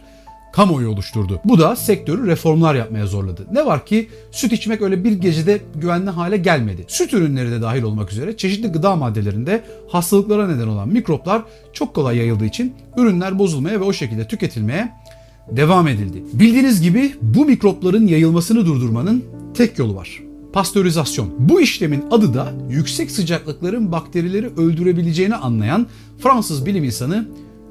kamuoyu 0.54 0.90
oluşturdu. 0.90 1.40
Bu 1.46 1.60
da 1.60 1.76
sektörü 1.76 2.28
reformlar 2.28 2.76
yapmaya 2.76 3.08
zorladı. 3.08 3.48
Ne 3.52 3.66
var 3.66 3.86
ki 3.86 4.10
süt 4.32 4.54
içmek 4.54 4.82
öyle 4.82 5.04
bir 5.04 5.12
gecede 5.12 5.62
güvenli 5.76 6.10
hale 6.10 6.38
gelmedi. 6.38 6.86
Süt 6.88 7.14
ürünleri 7.14 7.52
de 7.52 7.62
dahil 7.62 7.84
olmak 7.84 8.12
üzere 8.12 8.38
çeşitli 8.38 8.68
gıda 8.68 8.96
maddelerinde 8.96 9.64
hastalıklara 9.90 10.48
neden 10.48 10.68
olan 10.68 10.90
mikroplar 10.90 11.42
çok 11.74 11.94
kolay 11.94 12.18
yayıldığı 12.18 12.46
için 12.46 12.74
ürünler 12.98 13.40
bozulmaya 13.40 13.80
ve 13.80 13.84
o 13.84 13.94
şekilde 13.94 14.28
tüketilmeye 14.28 14.92
devam 15.52 15.88
edildi. 15.88 16.24
Bildiğiniz 16.34 16.82
gibi 16.82 17.14
bu 17.22 17.46
mikropların 17.46 18.08
yayılmasını 18.08 18.66
durdurmanın 18.66 19.26
tek 19.54 19.80
yolu 19.80 19.96
var. 19.96 20.20
Pastörizasyon. 20.54 21.30
Bu 21.40 21.62
işlemin 21.62 22.04
adı 22.12 22.34
da 22.34 22.54
yüksek 22.70 23.12
sıcaklıkların 23.12 23.92
bakterileri 23.92 24.48
öldürebileceğini 24.58 25.36
anlayan 25.36 25.88
Fransız 26.20 26.66
bilim 26.66 26.84
insanı 26.84 27.28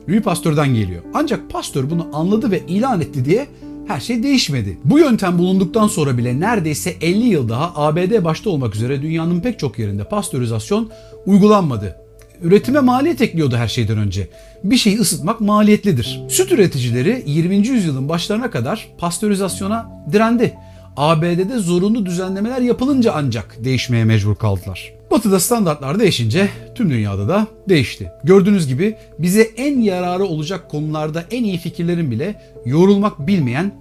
Louis 0.08 0.22
Pasteur'den 0.22 0.74
geliyor. 0.74 1.02
Ancak 1.14 1.50
Pasteur 1.50 1.90
bunu 1.90 2.08
anladı 2.12 2.50
ve 2.50 2.60
ilan 2.68 3.00
etti 3.00 3.24
diye 3.24 3.46
her 3.88 4.00
şey 4.00 4.22
değişmedi. 4.22 4.78
Bu 4.84 4.98
yöntem 4.98 5.38
bulunduktan 5.38 5.86
sonra 5.88 6.18
bile 6.18 6.40
neredeyse 6.40 6.94
50 7.00 7.24
yıl 7.24 7.48
daha 7.48 7.72
ABD 7.76 8.24
başta 8.24 8.50
olmak 8.50 8.74
üzere 8.74 9.02
dünyanın 9.02 9.40
pek 9.40 9.58
çok 9.58 9.78
yerinde 9.78 10.04
pastörizasyon 10.04 10.90
uygulanmadı. 11.26 11.96
Üretime 12.42 12.80
maliyet 12.80 13.22
ekliyordu 13.22 13.56
her 13.56 13.68
şeyden 13.68 13.98
önce. 13.98 14.28
Bir 14.64 14.76
şeyi 14.76 14.98
ısıtmak 14.98 15.40
maliyetlidir. 15.40 16.20
Süt 16.28 16.52
üreticileri 16.52 17.22
20. 17.26 17.56
yüzyılın 17.56 18.08
başlarına 18.08 18.50
kadar 18.50 18.88
pastörizasyona 18.98 19.90
direndi. 20.12 20.54
ABD'de 20.98 21.58
zorunlu 21.58 22.06
düzenlemeler 22.06 22.60
yapılınca 22.60 23.12
ancak 23.14 23.64
değişmeye 23.64 24.04
mecbur 24.04 24.34
kaldılar. 24.34 24.92
Batı'da 25.10 25.40
standartlar 25.40 25.98
değişince 26.00 26.48
tüm 26.74 26.90
dünyada 26.90 27.28
da 27.28 27.46
değişti. 27.68 28.12
Gördüğünüz 28.24 28.68
gibi 28.68 28.96
bize 29.18 29.42
en 29.42 29.80
yararı 29.80 30.24
olacak 30.24 30.70
konularda 30.70 31.24
en 31.30 31.44
iyi 31.44 31.58
fikirlerin 31.58 32.10
bile 32.10 32.42
yorulmak 32.66 33.26
bilmeyen 33.26 33.72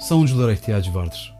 savunuculara 0.00 0.52
ihtiyacı 0.52 0.94
vardır. 0.94 1.34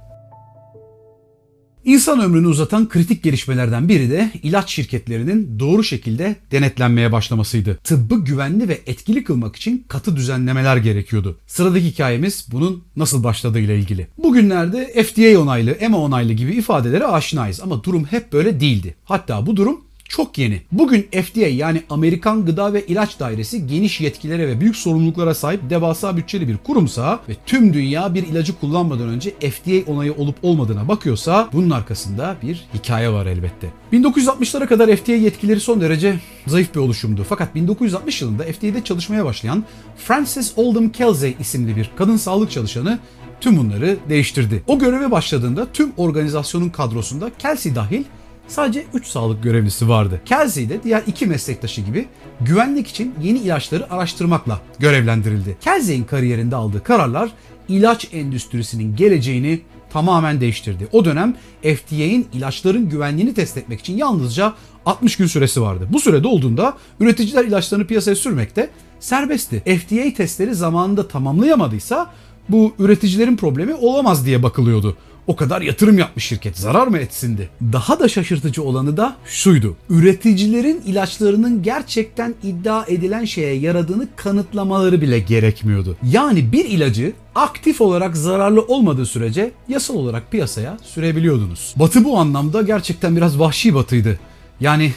İnsan 1.85 2.21
ömrünü 2.21 2.47
uzatan 2.47 2.89
kritik 2.89 3.23
gelişmelerden 3.23 3.89
biri 3.89 4.11
de 4.11 4.31
ilaç 4.43 4.71
şirketlerinin 4.71 5.59
doğru 5.59 5.85
şekilde 5.85 6.37
denetlenmeye 6.53 7.13
başlamasıydı. 7.13 7.79
Tıbbı 7.85 8.25
güvenli 8.25 8.69
ve 8.69 8.81
etkili 8.87 9.25
kılmak 9.25 9.57
için 9.57 9.85
katı 9.89 10.17
düzenlemeler 10.17 10.77
gerekiyordu. 10.77 11.39
Sıradaki 11.47 11.87
hikayemiz 11.87 12.47
bunun 12.53 12.85
nasıl 12.97 13.25
başladığıyla 13.25 13.75
ilgili. 13.75 14.07
Bugünlerde 14.19 15.03
FDA 15.03 15.41
onaylı, 15.41 15.71
EMA 15.71 15.99
onaylı 15.99 16.33
gibi 16.33 16.53
ifadelere 16.53 17.07
aşinayız 17.07 17.61
ama 17.61 17.85
durum 17.85 18.05
hep 18.05 18.33
böyle 18.33 18.61
değildi. 18.61 18.95
Hatta 19.05 19.47
bu 19.47 19.57
durum 19.57 19.81
çok 20.13 20.39
yeni. 20.39 20.63
Bugün 20.73 21.03
FDA 21.03 21.41
yani 21.41 21.83
Amerikan 21.91 22.47
Gıda 22.47 22.73
ve 22.73 22.87
İlaç 22.87 23.21
Dairesi 23.21 23.67
geniş 23.67 24.01
yetkilere 24.01 24.49
ve 24.49 24.61
büyük 24.61 24.77
sorumluluklara 24.77 25.35
sahip 25.35 25.71
devasa 25.71 26.17
bütçeli 26.17 26.49
bir 26.49 26.57
kurumsa 26.57 27.21
ve 27.29 27.33
tüm 27.47 27.75
dünya 27.75 28.15
bir 28.15 28.27
ilacı 28.27 28.61
kullanmadan 28.61 29.09
önce 29.09 29.31
FDA 29.31 29.93
onayı 29.93 30.15
olup 30.15 30.37
olmadığına 30.43 30.89
bakıyorsa 30.89 31.49
bunun 31.53 31.71
arkasında 31.71 32.37
bir 32.43 32.65
hikaye 32.75 33.09
var 33.13 33.27
elbette. 33.27 33.71
1960'lara 33.93 34.67
kadar 34.67 34.97
FDA 34.97 35.13
yetkileri 35.13 35.61
son 35.61 35.81
derece 35.81 36.19
zayıf 36.47 36.75
bir 36.75 36.81
oluşumdu. 36.81 37.27
Fakat 37.29 37.55
1960 37.55 38.23
yılında 38.23 38.43
FDA'de 38.43 38.85
çalışmaya 38.85 39.25
başlayan 39.25 39.65
Frances 39.97 40.53
Oldham 40.57 40.89
Kelsey 40.89 41.37
isimli 41.41 41.77
bir 41.77 41.91
kadın 41.97 42.17
sağlık 42.17 42.51
çalışanı 42.51 42.99
tüm 43.41 43.57
bunları 43.57 43.97
değiştirdi. 44.09 44.63
O 44.67 44.79
göreve 44.79 45.11
başladığında 45.11 45.67
tüm 45.73 45.93
organizasyonun 45.97 46.69
kadrosunda 46.69 47.31
Kelsey 47.39 47.75
dahil 47.75 48.05
sadece 48.49 48.85
3 48.95 49.07
sağlık 49.07 49.43
görevlisi 49.43 49.89
vardı. 49.89 50.21
Kelsey 50.25 50.69
de 50.69 50.83
diğer 50.83 51.03
iki 51.07 51.27
meslektaşı 51.27 51.81
gibi 51.81 52.07
güvenlik 52.41 52.89
için 52.89 53.15
yeni 53.23 53.39
ilaçları 53.39 53.93
araştırmakla 53.93 54.61
görevlendirildi. 54.79 55.57
Kelsey'in 55.61 56.05
kariyerinde 56.05 56.57
aldığı 56.57 56.83
kararlar 56.83 57.31
ilaç 57.69 58.09
endüstrisinin 58.13 58.97
geleceğini 58.97 59.61
tamamen 59.91 60.41
değiştirdi. 60.41 60.89
O 60.93 61.05
dönem 61.05 61.37
FDA'in 61.63 62.29
ilaçların 62.33 62.89
güvenliğini 62.89 63.35
test 63.35 63.57
etmek 63.57 63.81
için 63.81 63.97
yalnızca 63.97 64.55
60 64.87 65.17
gün 65.17 65.27
süresi 65.27 65.63
vardı. 65.63 65.89
Bu 65.93 66.01
sürede 66.01 66.29
olduğunda 66.29 66.77
üreticiler 67.01 67.45
ilaçlarını 67.45 67.87
piyasaya 67.87 68.17
sürmekte 68.17 68.71
serbestti. 69.01 69.61
FDA 69.61 70.17
testleri 70.17 70.55
zamanında 70.55 71.09
tamamlayamadıysa 71.09 72.11
bu 72.49 72.75
üreticilerin 72.79 73.37
problemi 73.37 73.75
olamaz 73.75 74.27
diye 74.27 74.43
bakılıyordu. 74.43 74.97
O 75.27 75.37
kadar 75.37 75.63
yatırım 75.63 75.99
yapmış 75.99 76.25
şirket 76.25 76.59
zarar 76.59 76.87
mı 76.87 76.99
etsindi? 76.99 77.49
Daha 77.73 78.01
da 78.01 78.09
şaşırtıcı 78.09 78.63
olanı 78.63 78.97
da 78.97 79.17
şuydu. 79.27 79.77
Üreticilerin 79.91 80.83
ilaçlarının 80.87 81.63
gerçekten 81.63 82.35
iddia 82.43 82.85
edilen 82.89 83.25
şeye 83.25 83.55
yaradığını 83.55 84.09
kanıtlamaları 84.17 85.01
bile 85.01 85.19
gerekmiyordu. 85.19 85.97
Yani 86.11 86.53
bir 86.53 86.65
ilacı 86.65 87.13
aktif 87.35 87.81
olarak 87.81 88.17
zararlı 88.17 88.63
olmadığı 88.63 89.07
sürece 89.07 89.53
yasal 89.69 89.95
olarak 89.95 90.31
piyasaya 90.31 90.79
sürebiliyordunuz. 90.83 91.75
Batı 91.77 92.05
bu 92.05 92.19
anlamda 92.19 92.63
gerçekten 92.63 93.17
biraz 93.17 93.39
vahşi 93.39 93.75
batıydı. 93.75 94.19
Yani 94.61 94.93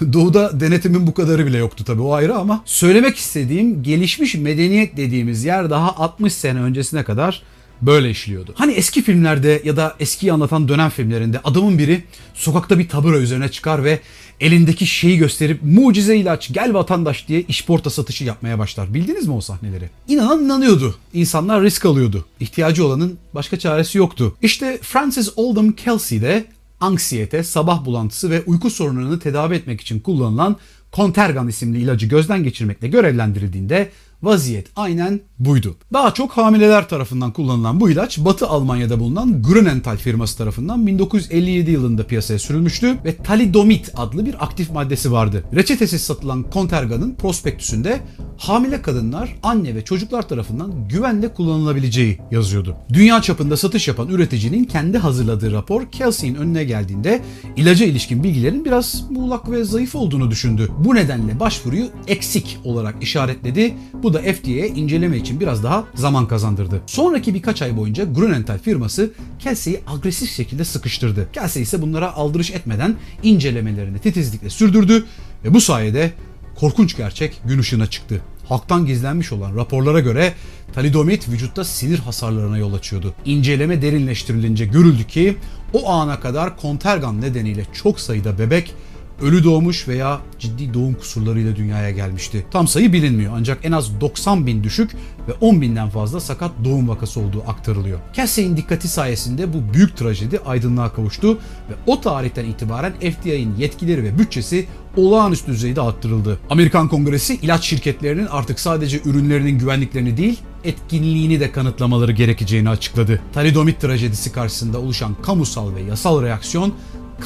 Doğuda 0.12 0.60
denetimin 0.60 1.06
bu 1.06 1.14
kadarı 1.14 1.46
bile 1.46 1.58
yoktu 1.58 1.84
tabii 1.84 2.02
o 2.02 2.12
ayrı 2.12 2.34
ama 2.34 2.62
söylemek 2.64 3.16
istediğim 3.16 3.82
gelişmiş 3.82 4.34
medeniyet 4.34 4.96
dediğimiz 4.96 5.44
yer 5.44 5.70
daha 5.70 5.96
60 5.96 6.32
sene 6.32 6.60
öncesine 6.60 7.04
kadar 7.04 7.42
böyle 7.82 8.10
işliyordu. 8.10 8.54
Hani 8.56 8.72
eski 8.72 9.02
filmlerde 9.02 9.62
ya 9.64 9.76
da 9.76 9.96
eskiyi 10.00 10.32
anlatan 10.32 10.68
dönem 10.68 10.90
filmlerinde 10.90 11.40
adamın 11.44 11.78
biri 11.78 12.04
sokakta 12.34 12.78
bir 12.78 12.88
tabura 12.88 13.18
üzerine 13.18 13.48
çıkar 13.48 13.84
ve 13.84 14.00
elindeki 14.40 14.86
şeyi 14.86 15.18
gösterip 15.18 15.60
mucize 15.62 16.16
ilaç 16.16 16.52
gel 16.52 16.74
vatandaş 16.74 17.28
diye 17.28 17.42
işporta 17.42 17.90
satışı 17.90 18.24
yapmaya 18.24 18.58
başlar. 18.58 18.94
Bildiniz 18.94 19.26
mi 19.26 19.34
o 19.34 19.40
sahneleri? 19.40 19.90
İnanan 20.08 20.44
inanıyordu. 20.44 20.94
İnsanlar 21.14 21.62
risk 21.62 21.86
alıyordu. 21.86 22.26
İhtiyacı 22.40 22.86
olanın 22.86 23.18
başka 23.34 23.58
çaresi 23.58 23.98
yoktu. 23.98 24.36
İşte 24.42 24.78
Francis 24.82 25.30
Oldham 25.36 25.72
Kelsey 25.72 26.22
de 26.22 26.44
anksiyete, 26.80 27.44
sabah 27.44 27.84
bulantısı 27.84 28.30
ve 28.30 28.42
uyku 28.46 28.70
sorunlarını 28.70 29.18
tedavi 29.18 29.54
etmek 29.54 29.80
için 29.80 30.00
kullanılan 30.00 30.56
Contergan 30.92 31.48
isimli 31.48 31.80
ilacı 31.80 32.06
gözden 32.06 32.44
geçirmekle 32.44 32.88
görevlendirildiğinde 32.88 33.90
vaziyet 34.22 34.66
aynen 34.76 35.20
buydu. 35.38 35.76
Daha 35.92 36.14
çok 36.14 36.32
hamileler 36.32 36.88
tarafından 36.88 37.32
kullanılan 37.32 37.80
bu 37.80 37.90
ilaç 37.90 38.18
Batı 38.18 38.46
Almanya'da 38.46 39.00
bulunan 39.00 39.42
Grünenthal 39.42 39.96
firması 39.96 40.38
tarafından 40.38 40.86
1957 40.86 41.70
yılında 41.70 42.06
piyasaya 42.06 42.38
sürülmüştü 42.38 42.98
ve 43.04 43.16
talidomit 43.16 43.90
adlı 43.96 44.26
bir 44.26 44.44
aktif 44.44 44.70
maddesi 44.70 45.12
vardı. 45.12 45.44
Reçetesiz 45.54 46.02
satılan 46.02 46.44
Contergan'ın 46.52 47.14
prospektüsünde 47.14 48.00
hamile 48.38 48.82
kadınlar 48.82 49.36
anne 49.42 49.74
ve 49.74 49.84
çocuklar 49.84 50.28
tarafından 50.28 50.88
güvenle 50.88 51.34
kullanılabileceği 51.34 52.18
yazıyordu. 52.30 52.76
Dünya 52.92 53.22
çapında 53.22 53.56
satış 53.56 53.88
yapan 53.88 54.08
üreticinin 54.08 54.64
kendi 54.64 54.98
hazırladığı 54.98 55.52
rapor 55.52 55.90
Kelsey'in 55.92 56.34
önüne 56.34 56.64
geldiğinde 56.64 57.22
ilaca 57.56 57.86
ilişkin 57.86 58.24
bilgilerin 58.24 58.64
biraz 58.64 59.10
muğlak 59.10 59.50
ve 59.50 59.64
zayıf 59.64 59.94
olduğunu 59.94 60.30
düşündü. 60.30 60.68
Bu 60.78 60.94
nedenle 60.94 61.40
başvuruyu 61.40 61.86
eksik 62.06 62.58
olarak 62.64 63.02
işaretledi. 63.02 63.74
Bu 64.02 64.11
da 64.14 64.18
FDA'ye 64.18 64.68
inceleme 64.68 65.16
için 65.16 65.40
biraz 65.40 65.62
daha 65.62 65.84
zaman 65.94 66.28
kazandırdı. 66.28 66.80
Sonraki 66.86 67.34
birkaç 67.34 67.62
ay 67.62 67.76
boyunca 67.76 68.04
Grunenthal 68.04 68.58
firması 68.58 69.10
Kelsey'i 69.38 69.80
agresif 69.86 70.30
şekilde 70.30 70.64
sıkıştırdı. 70.64 71.28
Kelsey 71.32 71.62
ise 71.62 71.82
bunlara 71.82 72.14
aldırış 72.14 72.50
etmeden 72.50 72.96
incelemelerini 73.22 73.98
titizlikle 73.98 74.50
sürdürdü 74.50 75.04
ve 75.44 75.54
bu 75.54 75.60
sayede 75.60 76.12
korkunç 76.54 76.96
gerçek 76.96 77.40
gün 77.44 77.58
ışığına 77.58 77.86
çıktı. 77.86 78.22
Halktan 78.48 78.86
gizlenmiş 78.86 79.32
olan 79.32 79.56
raporlara 79.56 80.00
göre 80.00 80.32
talidomit 80.74 81.28
vücutta 81.28 81.64
sinir 81.64 81.98
hasarlarına 81.98 82.58
yol 82.58 82.74
açıyordu. 82.74 83.14
İnceleme 83.24 83.82
derinleştirilince 83.82 84.66
görüldü 84.66 85.04
ki 85.04 85.36
o 85.72 85.90
ana 85.90 86.20
kadar 86.20 86.56
kontergan 86.56 87.20
nedeniyle 87.20 87.66
çok 87.72 88.00
sayıda 88.00 88.38
bebek 88.38 88.74
ölü 89.22 89.44
doğmuş 89.44 89.88
veya 89.88 90.20
ciddi 90.38 90.74
doğum 90.74 90.94
kusurlarıyla 90.94 91.56
dünyaya 91.56 91.90
gelmişti. 91.90 92.46
Tam 92.50 92.68
sayı 92.68 92.92
bilinmiyor 92.92 93.32
ancak 93.36 93.58
en 93.64 93.72
az 93.72 94.00
90 94.00 94.46
bin 94.46 94.64
düşük 94.64 94.90
ve 95.28 95.32
10 95.40 95.60
binden 95.60 95.88
fazla 95.88 96.20
sakat 96.20 96.50
doğum 96.64 96.88
vakası 96.88 97.20
olduğu 97.20 97.42
aktarılıyor. 97.46 97.98
Cassie'in 98.12 98.56
dikkati 98.56 98.88
sayesinde 98.88 99.52
bu 99.52 99.74
büyük 99.74 99.96
trajedi 99.96 100.38
aydınlığa 100.38 100.92
kavuştu 100.92 101.34
ve 101.34 101.74
o 101.86 102.00
tarihten 102.00 102.44
itibaren 102.44 102.92
FDA'nin 102.92 103.56
yetkileri 103.56 104.04
ve 104.04 104.18
bütçesi 104.18 104.66
olağanüstü 104.96 105.52
düzeyde 105.52 105.80
arttırıldı. 105.80 106.38
Amerikan 106.50 106.88
Kongresi 106.88 107.34
ilaç 107.34 107.64
şirketlerinin 107.64 108.26
artık 108.26 108.60
sadece 108.60 109.00
ürünlerinin 109.04 109.58
güvenliklerini 109.58 110.16
değil, 110.16 110.40
etkinliğini 110.64 111.40
de 111.40 111.52
kanıtlamaları 111.52 112.12
gerekeceğini 112.12 112.68
açıkladı. 112.68 113.20
Talidomit 113.32 113.80
trajedisi 113.80 114.32
karşısında 114.32 114.80
oluşan 114.80 115.14
kamusal 115.22 115.74
ve 115.74 115.80
yasal 115.80 116.22
reaksiyon 116.22 116.74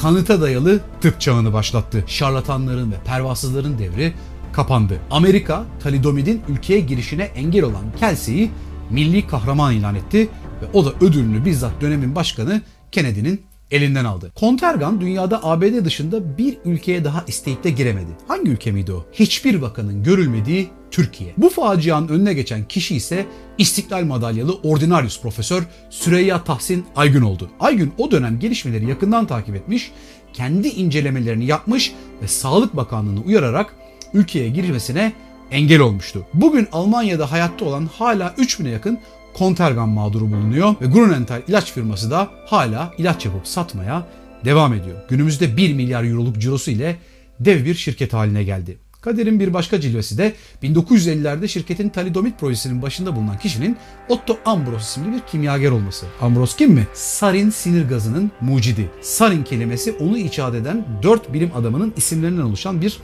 kanıta 0.01 0.41
dayalı 0.41 0.79
tıp 1.01 1.21
çağını 1.21 1.53
başlattı. 1.53 2.03
Şarlatanların 2.07 2.91
ve 2.91 2.95
pervasızların 3.05 3.79
devri 3.79 4.13
kapandı. 4.53 4.99
Amerika, 5.11 5.65
talidomidin 5.83 6.41
ülkeye 6.49 6.79
girişine 6.79 7.23
engel 7.23 7.63
olan 7.63 7.83
Kelsey'i 7.99 8.51
milli 8.89 9.27
kahraman 9.27 9.73
ilan 9.73 9.95
etti 9.95 10.29
ve 10.61 10.65
o 10.73 10.85
da 10.85 10.93
ödülünü 11.01 11.45
bizzat 11.45 11.81
dönemin 11.81 12.15
başkanı 12.15 12.61
Kennedy'nin 12.91 13.41
elinden 13.71 14.05
aldı. 14.05 14.31
Kontergan 14.35 15.01
dünyada 15.01 15.43
ABD 15.43 15.85
dışında 15.85 16.37
bir 16.37 16.57
ülkeye 16.65 17.03
daha 17.03 17.23
isteyip 17.27 17.63
de 17.63 17.69
giremedi. 17.69 18.11
Hangi 18.27 18.51
ülke 18.51 18.71
miydi 18.71 18.93
o? 18.93 19.05
Hiçbir 19.13 19.55
vakanın 19.55 20.03
görülmediği 20.03 20.69
Türkiye. 20.91 21.33
Bu 21.37 21.49
facianın 21.49 22.07
önüne 22.07 22.33
geçen 22.33 22.67
kişi 22.67 22.95
ise 22.95 23.25
İstiklal 23.57 24.03
Madalyalı 24.03 24.53
Ordinarius 24.63 25.21
Profesör 25.21 25.63
Süreyya 25.89 26.43
Tahsin 26.43 26.85
Aygün 26.95 27.21
oldu. 27.21 27.49
Aygün 27.59 27.93
o 27.97 28.11
dönem 28.11 28.39
gelişmeleri 28.39 28.89
yakından 28.89 29.27
takip 29.27 29.55
etmiş, 29.55 29.91
kendi 30.33 30.67
incelemelerini 30.67 31.45
yapmış 31.45 31.93
ve 32.21 32.27
Sağlık 32.27 32.75
Bakanlığı'nı 32.75 33.21
uyararak 33.21 33.75
ülkeye 34.13 34.49
girmesine 34.49 35.13
engel 35.51 35.79
olmuştu. 35.79 36.25
Bugün 36.33 36.67
Almanya'da 36.71 37.31
hayatta 37.31 37.65
olan 37.65 37.89
hala 37.97 38.27
3000'e 38.27 38.69
yakın 38.69 38.99
Kontergan 39.33 39.89
mağduru 39.89 40.31
bulunuyor 40.31 40.75
ve 40.81 40.85
Grunenthal 40.85 41.41
ilaç 41.47 41.71
firması 41.71 42.11
da 42.11 42.29
hala 42.45 42.93
ilaç 42.97 43.25
yapıp 43.25 43.47
satmaya 43.47 44.07
devam 44.45 44.73
ediyor. 44.73 44.97
Günümüzde 45.09 45.57
1 45.57 45.73
milyar 45.73 46.03
euroluk 46.03 46.37
cirosu 46.37 46.71
ile 46.71 46.95
dev 47.39 47.65
bir 47.65 47.75
şirket 47.75 48.13
haline 48.13 48.43
geldi. 48.43 48.77
Kaderin 49.07 49.39
bir 49.39 49.53
başka 49.53 49.81
cilvesi 49.81 50.17
de 50.17 50.33
1950'lerde 50.63 51.47
şirketin 51.47 51.89
talidomit 51.89 52.39
projesinin 52.39 52.81
başında 52.81 53.15
bulunan 53.15 53.37
kişinin 53.37 53.77
Otto 54.09 54.37
Ambros 54.45 54.89
isimli 54.89 55.15
bir 55.15 55.19
kimyager 55.19 55.71
olması. 55.71 56.05
Ambros 56.21 56.55
kim 56.55 56.71
mi? 56.71 56.87
Sarin 56.93 57.49
sinir 57.49 57.89
gazının 57.89 58.31
mucidi. 58.41 58.89
Sarin 59.01 59.43
kelimesi 59.43 59.91
onu 59.91 60.17
icat 60.17 60.55
eden 60.55 60.85
4 61.03 61.33
bilim 61.33 61.51
adamının 61.55 61.93
isimlerinden 61.97 62.41
oluşan 62.41 62.81
bir 62.81 62.99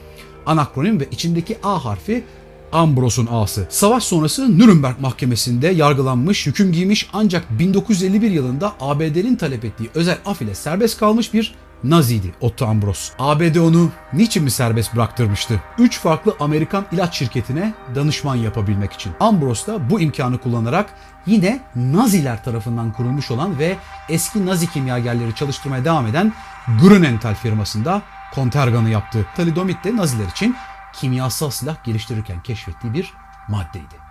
anakronim 0.45 1.00
ve 1.00 1.07
içindeki 1.12 1.57
A 1.63 1.86
harfi 1.86 2.24
Ambros'un 2.72 3.27
ağası. 3.31 3.67
Savaş 3.69 4.03
sonrası 4.03 4.57
Nürnberg 4.57 5.00
mahkemesinde 5.00 5.67
yargılanmış, 5.67 6.48
hüküm 6.48 6.72
giymiş 6.72 7.10
ancak 7.13 7.60
1951 7.60 8.31
yılında 8.31 8.74
ABD'nin 8.79 9.36
talep 9.36 9.65
ettiği 9.65 9.89
özel 9.95 10.17
af 10.25 10.41
ile 10.41 10.55
serbest 10.55 11.00
kalmış 11.00 11.33
bir 11.33 11.55
Naziydi 11.84 12.34
Otto 12.42 12.66
Ambros. 12.66 13.12
ABD 13.20 13.56
onu 13.56 13.92
niçin 14.13 14.44
mi 14.44 14.52
serbest 14.52 14.96
bıraktırmıştı? 14.96 15.62
Üç 15.78 16.00
farklı 16.00 16.36
Amerikan 16.39 16.86
ilaç 16.91 17.17
şirketine 17.17 17.74
danışman 17.96 18.36
yapabilmek 18.36 18.93
için. 18.93 19.13
Ambros 19.19 19.67
da 19.67 19.89
bu 19.89 20.00
imkanı 20.00 20.38
kullanarak 20.38 20.93
yine 21.26 21.62
Naziler 21.76 22.43
tarafından 22.43 22.93
kurulmuş 22.93 23.32
olan 23.32 23.60
ve 23.60 23.78
eski 24.10 24.46
Nazi 24.46 24.72
kimyagerleri 24.72 25.36
çalıştırmaya 25.36 25.86
devam 25.86 26.08
eden 26.08 26.34
Grunenthal 26.82 27.36
firmasında 27.36 28.02
konterganı 28.34 28.89
yaptı. 28.89 29.26
Talidomit 29.36 29.84
de 29.84 29.96
Naziler 29.96 30.28
için 30.28 30.56
kimyasal 30.93 31.50
silah 31.50 31.84
geliştirirken 31.84 32.43
keşfettiği 32.43 32.93
bir 32.93 33.13
maddeydi. 33.50 34.04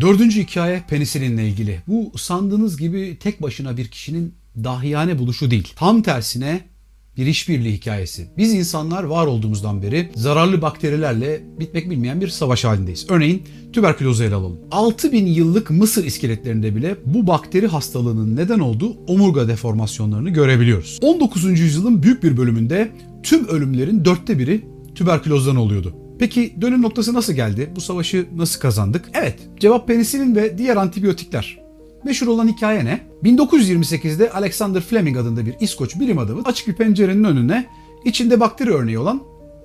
Dördüncü 0.00 0.42
hikaye 0.42 0.82
penisilinle 0.88 1.48
ilgili. 1.48 1.82
Bu 1.86 2.18
sandığınız 2.18 2.76
gibi 2.76 3.18
tek 3.18 3.42
başına 3.42 3.76
bir 3.76 3.88
kişinin 3.88 4.37
dahiyane 4.64 5.18
buluşu 5.18 5.50
değil. 5.50 5.72
Tam 5.76 6.02
tersine 6.02 6.60
bir 7.18 7.26
işbirliği 7.26 7.72
hikayesi. 7.72 8.28
Biz 8.36 8.54
insanlar 8.54 9.02
var 9.02 9.26
olduğumuzdan 9.26 9.82
beri 9.82 10.10
zararlı 10.14 10.62
bakterilerle 10.62 11.40
bitmek 11.60 11.90
bilmeyen 11.90 12.20
bir 12.20 12.28
savaş 12.28 12.64
halindeyiz. 12.64 13.06
Örneğin 13.08 13.42
tüberkülozu 13.72 14.24
ele 14.24 14.34
alalım. 14.34 14.58
6000 14.70 15.26
yıllık 15.26 15.70
Mısır 15.70 16.04
iskeletlerinde 16.04 16.76
bile 16.76 16.96
bu 17.06 17.26
bakteri 17.26 17.66
hastalığının 17.66 18.36
neden 18.36 18.58
olduğu 18.58 18.96
omurga 19.06 19.48
deformasyonlarını 19.48 20.30
görebiliyoruz. 20.30 20.98
19. 21.02 21.44
yüzyılın 21.60 22.02
büyük 22.02 22.22
bir 22.22 22.36
bölümünde 22.36 22.92
tüm 23.22 23.48
ölümlerin 23.48 24.04
dörtte 24.04 24.38
biri 24.38 24.64
tüberkülozdan 24.94 25.56
oluyordu. 25.56 25.94
Peki 26.18 26.54
dönüm 26.60 26.82
noktası 26.82 27.14
nasıl 27.14 27.32
geldi? 27.32 27.70
Bu 27.76 27.80
savaşı 27.80 28.26
nasıl 28.36 28.60
kazandık? 28.60 29.04
Evet, 29.14 29.38
cevap 29.60 29.88
penisilin 29.88 30.36
ve 30.36 30.58
diğer 30.58 30.76
antibiyotikler. 30.76 31.67
Meşhur 32.04 32.26
olan 32.26 32.48
hikaye 32.48 32.84
ne? 32.84 33.00
1928'de 33.24 34.30
Alexander 34.32 34.80
Fleming 34.80 35.16
adında 35.16 35.46
bir 35.46 35.54
İskoç 35.60 36.00
bilim 36.00 36.18
adamı 36.18 36.42
açık 36.44 36.68
bir 36.68 36.74
pencerenin 36.74 37.24
önüne 37.24 37.66
içinde 38.04 38.40
bakteri 38.40 38.70
örneği 38.70 38.98
olan 38.98 39.22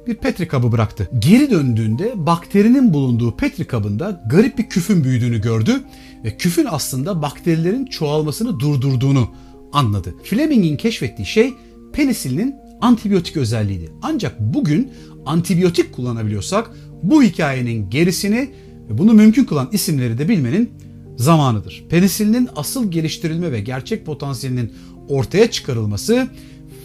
bir 0.07 0.15
petri 0.15 0.47
kabı 0.47 0.71
bıraktı. 0.71 1.09
Geri 1.19 1.51
döndüğünde 1.51 2.25
bakterinin 2.25 2.93
bulunduğu 2.93 3.37
petri 3.37 3.65
kabında 3.65 4.23
garip 4.29 4.57
bir 4.57 4.69
küfün 4.69 5.03
büyüdüğünü 5.03 5.41
gördü 5.41 5.83
ve 6.23 6.37
küfün 6.37 6.67
aslında 6.69 7.21
bakterilerin 7.21 7.85
çoğalmasını 7.85 8.59
durdurduğunu 8.59 9.29
anladı. 9.73 10.15
Fleming'in 10.23 10.77
keşfettiği 10.77 11.25
şey 11.25 11.53
penisilinin 11.93 12.55
antibiyotik 12.81 13.37
özelliğiydi. 13.37 13.91
Ancak 14.01 14.39
bugün 14.39 14.91
antibiyotik 15.25 15.93
kullanabiliyorsak 15.93 16.71
bu 17.03 17.23
hikayenin 17.23 17.89
gerisini 17.89 18.49
ve 18.89 18.97
bunu 18.97 19.13
mümkün 19.13 19.43
kılan 19.43 19.69
isimleri 19.71 20.17
de 20.17 20.29
bilmenin 20.29 20.69
zamanıdır. 21.17 21.83
Penisilinin 21.89 22.49
asıl 22.55 22.91
geliştirilme 22.91 23.51
ve 23.51 23.59
gerçek 23.59 24.05
potansiyelinin 24.05 24.73
ortaya 25.09 25.51
çıkarılması 25.51 26.27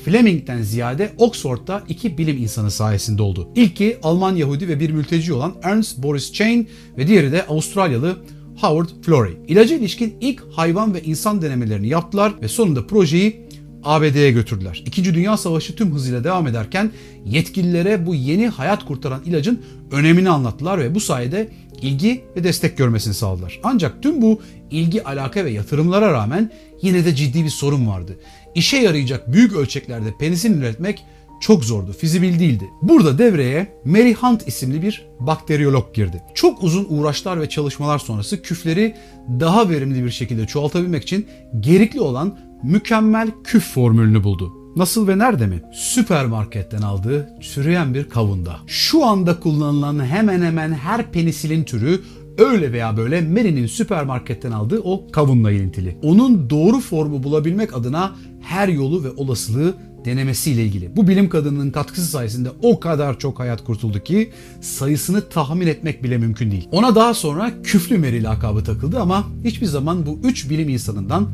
Fleming'den 0.05 0.63
ziyade 0.63 1.13
Oxford'da 1.19 1.83
iki 1.89 2.19
bilim 2.19 2.37
insanı 2.37 2.71
sayesinde 2.71 3.23
oldu. 3.23 3.49
İlki 3.55 3.99
Alman 4.03 4.37
Yahudi 4.37 4.69
ve 4.69 4.81
bir 4.81 4.91
mülteci 4.91 5.33
olan 5.33 5.55
Ernst 5.63 5.99
Boris 5.99 6.33
Chain 6.33 6.69
ve 6.99 7.07
diğeri 7.07 7.33
de 7.33 7.47
Avustralyalı 7.47 8.17
Howard 8.61 8.89
Florey. 9.03 9.37
İlaca 9.49 9.77
ilişkin 9.77 10.15
ilk 10.21 10.43
hayvan 10.53 10.95
ve 10.95 11.03
insan 11.03 11.43
denemelerini 11.43 11.89
yaptılar 11.89 12.33
ve 12.43 12.49
sonunda 12.49 12.87
projeyi 12.87 13.49
ABD'ye 13.85 14.31
götürdüler. 14.31 14.83
İkinci 14.87 15.15
Dünya 15.15 15.37
Savaşı 15.37 15.77
tüm 15.77 15.93
hızıyla 15.93 16.25
devam 16.25 16.47
ederken 16.47 16.91
yetkililere 17.25 18.07
bu 18.07 18.15
yeni 18.15 18.49
hayat 18.49 18.85
kurtaran 18.85 19.23
ilacın 19.25 19.63
önemini 19.93 20.31
anlattılar 20.31 20.79
ve 20.79 20.95
bu 20.95 21.01
sayede 21.01 21.49
ilgi 21.83 22.25
ve 22.37 22.45
destek 22.45 22.77
görmesini 22.77 23.15
sağladılar. 23.15 23.61
Ancak 23.63 24.03
tüm 24.03 24.23
bu 24.23 24.41
ilgi, 24.71 25.05
alaka 25.05 25.45
ve 25.45 25.51
yatırımlara 25.51 26.13
rağmen 26.13 26.53
yine 26.83 27.05
de 27.05 27.15
ciddi 27.15 27.45
bir 27.45 27.51
sorun 27.51 27.89
vardı. 27.89 28.17
İşe 28.55 28.77
yarayacak 28.77 29.33
büyük 29.33 29.53
ölçeklerde 29.53 30.15
penisilin 30.19 30.61
üretmek 30.61 31.05
çok 31.41 31.65
zordu, 31.65 31.93
fizibil 31.93 32.41
değildi. 32.41 32.71
Burada 32.83 33.19
devreye 33.19 33.81
Mary 33.85 34.15
Hunt 34.15 34.49
isimli 34.49 34.83
bir 34.83 35.09
bakteriyolog 35.21 35.95
girdi. 35.95 36.23
Çok 36.35 36.63
uzun 36.63 36.87
uğraşlar 36.89 37.41
ve 37.41 37.49
çalışmalar 37.49 37.99
sonrası 37.99 38.43
küfleri 38.43 38.95
daha 39.41 39.71
verimli 39.71 40.05
bir 40.05 40.11
şekilde 40.11 40.47
çoğaltabilmek 40.47 41.03
için 41.03 41.27
gerekli 41.61 42.01
olan 42.01 42.39
mükemmel 42.63 43.31
küf 43.45 43.65
formülünü 43.65 44.25
buldu. 44.25 44.58
Nasıl 44.79 45.09
ve 45.09 45.19
nerede 45.19 45.47
mi? 45.47 45.63
Süpermarketten 45.73 46.83
aldığı 46.83 47.29
çürüyen 47.41 47.95
bir 47.95 48.09
kavunda. 48.09 48.57
Şu 48.67 49.05
anda 49.05 49.41
kullanılan 49.41 50.05
hemen 50.05 50.43
hemen 50.43 50.73
her 50.73 51.13
penisilin 51.13 51.65
türü 51.65 52.01
öyle 52.39 52.73
veya 52.73 52.97
böyle 52.97 53.21
Mary'nin 53.21 53.67
süpermarketten 53.67 54.53
aldığı 54.53 54.81
o 54.81 55.11
kavunla 55.13 55.53
ilintili. 55.53 55.99
Onun 56.03 56.51
doğru 56.51 56.81
formu 56.81 57.23
bulabilmek 57.23 57.77
adına 57.77 58.17
her 58.43 58.69
yolu 58.69 59.05
ve 59.05 59.11
olasılığı 59.11 59.75
denemesiyle 60.05 60.65
ilgili. 60.65 60.97
Bu 60.97 61.09
bilim 61.09 61.29
kadınının 61.29 61.71
katkısı 61.71 62.07
sayesinde 62.07 62.49
o 62.63 62.81
kadar 62.81 63.19
çok 63.19 63.39
hayat 63.39 63.65
kurtuldu 63.65 64.01
ki 64.01 64.31
sayısını 64.61 65.29
tahmin 65.29 65.67
etmek 65.67 66.05
bile 66.05 66.19
mümkün 66.19 66.51
değil. 66.51 66.69
Ona 66.73 66.95
daha 66.95 67.15
sonra 67.15 67.53
küflü 67.63 67.99
Mary 67.99 68.23
lakabı 68.23 68.65
takıldı 68.65 69.01
ama 69.01 69.25
hiçbir 69.45 69.67
zaman 69.67 70.07
bu 70.07 70.19
üç 70.25 70.51
bilim 70.51 70.69
insanından 70.69 71.29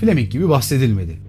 Fleming 0.00 0.30
gibi 0.30 0.48
bahsedilmedi. 0.48 1.27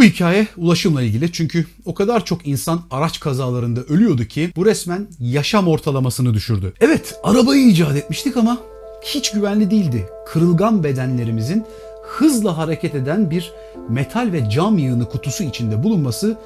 Bu 0.00 0.04
hikaye 0.04 0.46
ulaşımla 0.56 1.02
ilgili 1.02 1.32
çünkü 1.32 1.66
o 1.84 1.94
kadar 1.94 2.24
çok 2.24 2.46
insan 2.46 2.80
araç 2.90 3.20
kazalarında 3.20 3.80
ölüyordu 3.80 4.24
ki 4.24 4.52
bu 4.56 4.66
resmen 4.66 5.08
yaşam 5.20 5.68
ortalamasını 5.68 6.34
düşürdü. 6.34 6.72
Evet 6.80 7.20
arabayı 7.22 7.68
icat 7.68 7.96
etmiştik 7.96 8.36
ama 8.36 8.58
hiç 9.02 9.30
güvenli 9.32 9.70
değildi. 9.70 10.08
Kırılgan 10.26 10.84
bedenlerimizin 10.84 11.64
hızla 12.02 12.58
hareket 12.58 12.94
eden 12.94 13.30
bir 13.30 13.52
metal 13.88 14.32
ve 14.32 14.50
cam 14.50 14.78
yığını 14.78 15.08
kutusu 15.08 15.44
içinde 15.44 15.82
bulunması 15.82 16.38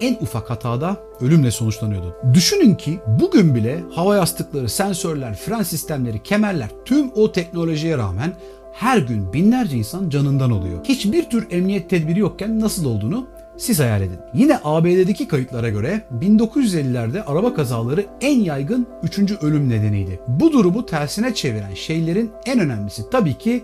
en 0.00 0.14
ufak 0.20 0.50
hatada 0.50 0.96
ölümle 1.20 1.50
sonuçlanıyordu. 1.50 2.16
Düşünün 2.34 2.74
ki 2.74 2.98
bugün 3.06 3.54
bile 3.54 3.84
hava 3.94 4.16
yastıkları, 4.16 4.68
sensörler, 4.68 5.34
fren 5.34 5.62
sistemleri, 5.62 6.22
kemerler 6.22 6.68
tüm 6.84 7.10
o 7.14 7.32
teknolojiye 7.32 7.98
rağmen 7.98 8.36
her 8.72 8.98
gün 8.98 9.32
binlerce 9.32 9.76
insan 9.76 10.10
canından 10.10 10.50
oluyor. 10.50 10.84
Hiçbir 10.84 11.30
tür 11.30 11.46
emniyet 11.50 11.90
tedbiri 11.90 12.18
yokken 12.18 12.60
nasıl 12.60 12.84
olduğunu 12.84 13.26
siz 13.56 13.80
hayal 13.80 14.02
edin. 14.02 14.18
Yine 14.34 14.58
ABD'deki 14.64 15.28
kayıtlara 15.28 15.68
göre 15.68 16.02
1950'lerde 16.20 17.22
araba 17.22 17.54
kazaları 17.54 18.06
en 18.20 18.40
yaygın 18.40 18.86
3. 19.02 19.18
ölüm 19.42 19.68
nedeniydi. 19.68 20.20
Bu 20.28 20.52
durumu 20.52 20.86
tersine 20.86 21.34
çeviren 21.34 21.74
şeylerin 21.74 22.30
en 22.46 22.60
önemlisi 22.60 23.10
tabii 23.10 23.34
ki 23.34 23.62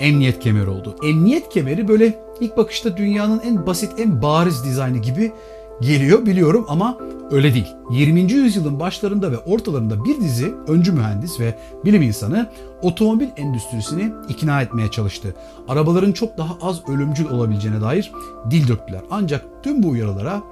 emniyet 0.00 0.40
kemeri 0.40 0.68
oldu. 0.68 0.96
Emniyet 1.04 1.48
kemeri 1.48 1.88
böyle 1.88 2.18
ilk 2.40 2.56
bakışta 2.56 2.96
dünyanın 2.96 3.40
en 3.40 3.66
basit, 3.66 3.90
en 3.98 4.22
bariz 4.22 4.64
dizaynı 4.64 4.98
gibi 4.98 5.32
geliyor 5.80 6.26
biliyorum 6.26 6.66
ama 6.68 6.98
öyle 7.30 7.54
değil. 7.54 7.76
20. 7.90 8.32
yüzyılın 8.32 8.80
başlarında 8.80 9.32
ve 9.32 9.38
ortalarında 9.38 10.04
bir 10.04 10.20
dizi 10.20 10.54
öncü 10.68 10.92
mühendis 10.92 11.40
ve 11.40 11.54
bilim 11.84 12.02
insanı 12.02 12.46
otomobil 12.82 13.28
endüstrisini 13.36 14.12
ikna 14.28 14.62
etmeye 14.62 14.90
çalıştı. 14.90 15.34
Arabaların 15.68 16.12
çok 16.12 16.38
daha 16.38 16.56
az 16.62 16.88
ölümcül 16.88 17.30
olabileceğine 17.30 17.80
dair 17.80 18.12
dil 18.50 18.68
döktüler. 18.68 19.00
Ancak 19.10 19.44
tüm 19.62 19.82
bu 19.82 19.88
uyarılara 19.88 20.42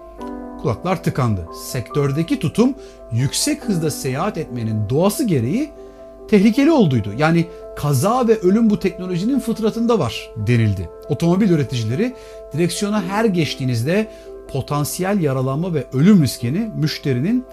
kulaklar 0.63 1.03
tıkandı. 1.03 1.47
Sektördeki 1.65 2.39
tutum 2.39 2.75
yüksek 3.13 3.65
hızda 3.65 3.91
seyahat 3.91 4.39
etmenin 4.39 4.89
doğası 4.89 5.25
gereği 5.25 5.71
tehlikeli 6.29 6.71
olduğuydu. 6.71 7.13
Yani 7.19 7.47
kaza 7.77 8.29
ve 8.29 8.39
ölüm 8.39 8.71
bu 8.71 8.79
teknolojinin 8.81 9.41
fıtratında 9.41 9.99
var 9.99 10.31
denildi. 10.37 10.89
Otomobil 11.09 11.51
üreticileri 11.51 12.15
direksiyona 12.53 13.03
her 13.03 13.25
geçtiğinizde 13.25 14.09
potansiyel 14.49 15.21
yaralanma 15.21 15.75
ve 15.75 15.85
ölüm 15.93 16.23
riskini 16.23 16.71
müşterinin 16.77 17.45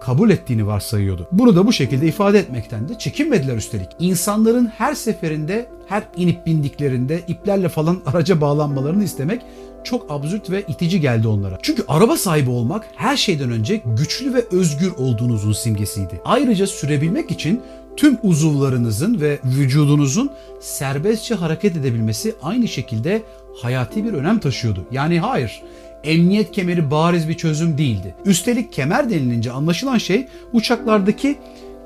kabul 0.00 0.30
ettiğini 0.30 0.66
varsayıyordu. 0.66 1.28
Bunu 1.32 1.56
da 1.56 1.66
bu 1.66 1.72
şekilde 1.72 2.06
ifade 2.06 2.38
etmekten 2.38 2.88
de 2.88 2.98
çekinmediler 2.98 3.56
üstelik. 3.56 3.88
İnsanların 3.98 4.66
her 4.66 4.94
seferinde 4.94 5.66
her 5.86 6.02
inip 6.16 6.46
bindiklerinde 6.46 7.20
iplerle 7.28 7.68
falan 7.68 8.00
araca 8.06 8.40
bağlanmalarını 8.40 9.04
istemek 9.04 9.42
çok 9.84 10.10
absürt 10.10 10.50
ve 10.50 10.64
itici 10.68 11.00
geldi 11.00 11.28
onlara. 11.28 11.58
Çünkü 11.62 11.84
araba 11.88 12.16
sahibi 12.16 12.50
olmak 12.50 12.86
her 12.96 13.16
şeyden 13.16 13.50
önce 13.50 13.80
güçlü 13.86 14.34
ve 14.34 14.44
özgür 14.52 14.92
olduğunuzun 14.98 15.52
simgesiydi. 15.52 16.20
Ayrıca 16.24 16.66
sürebilmek 16.66 17.30
için 17.30 17.62
tüm 17.96 18.18
uzuvlarınızın 18.22 19.20
ve 19.20 19.38
vücudunuzun 19.44 20.30
serbestçe 20.60 21.34
hareket 21.34 21.76
edebilmesi 21.76 22.34
aynı 22.42 22.68
şekilde 22.68 23.22
hayati 23.62 24.04
bir 24.04 24.12
önem 24.12 24.38
taşıyordu. 24.38 24.84
Yani 24.90 25.20
hayır, 25.20 25.62
emniyet 26.04 26.52
kemeri 26.52 26.90
bariz 26.90 27.28
bir 27.28 27.34
çözüm 27.34 27.78
değildi. 27.78 28.14
Üstelik 28.24 28.72
kemer 28.72 29.10
denilince 29.10 29.52
anlaşılan 29.52 29.98
şey 29.98 30.26
uçaklardaki 30.52 31.38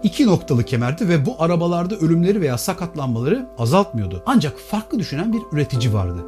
iki 0.02 0.26
noktalı 0.26 0.64
kemerdi 0.64 1.08
ve 1.08 1.26
bu 1.26 1.36
arabalarda 1.38 1.96
ölümleri 1.96 2.40
veya 2.40 2.58
sakatlanmaları 2.58 3.46
azaltmıyordu. 3.58 4.22
Ancak 4.26 4.58
farklı 4.58 4.98
düşünen 4.98 5.32
bir 5.32 5.40
üretici 5.52 5.92
vardı. 5.94 6.24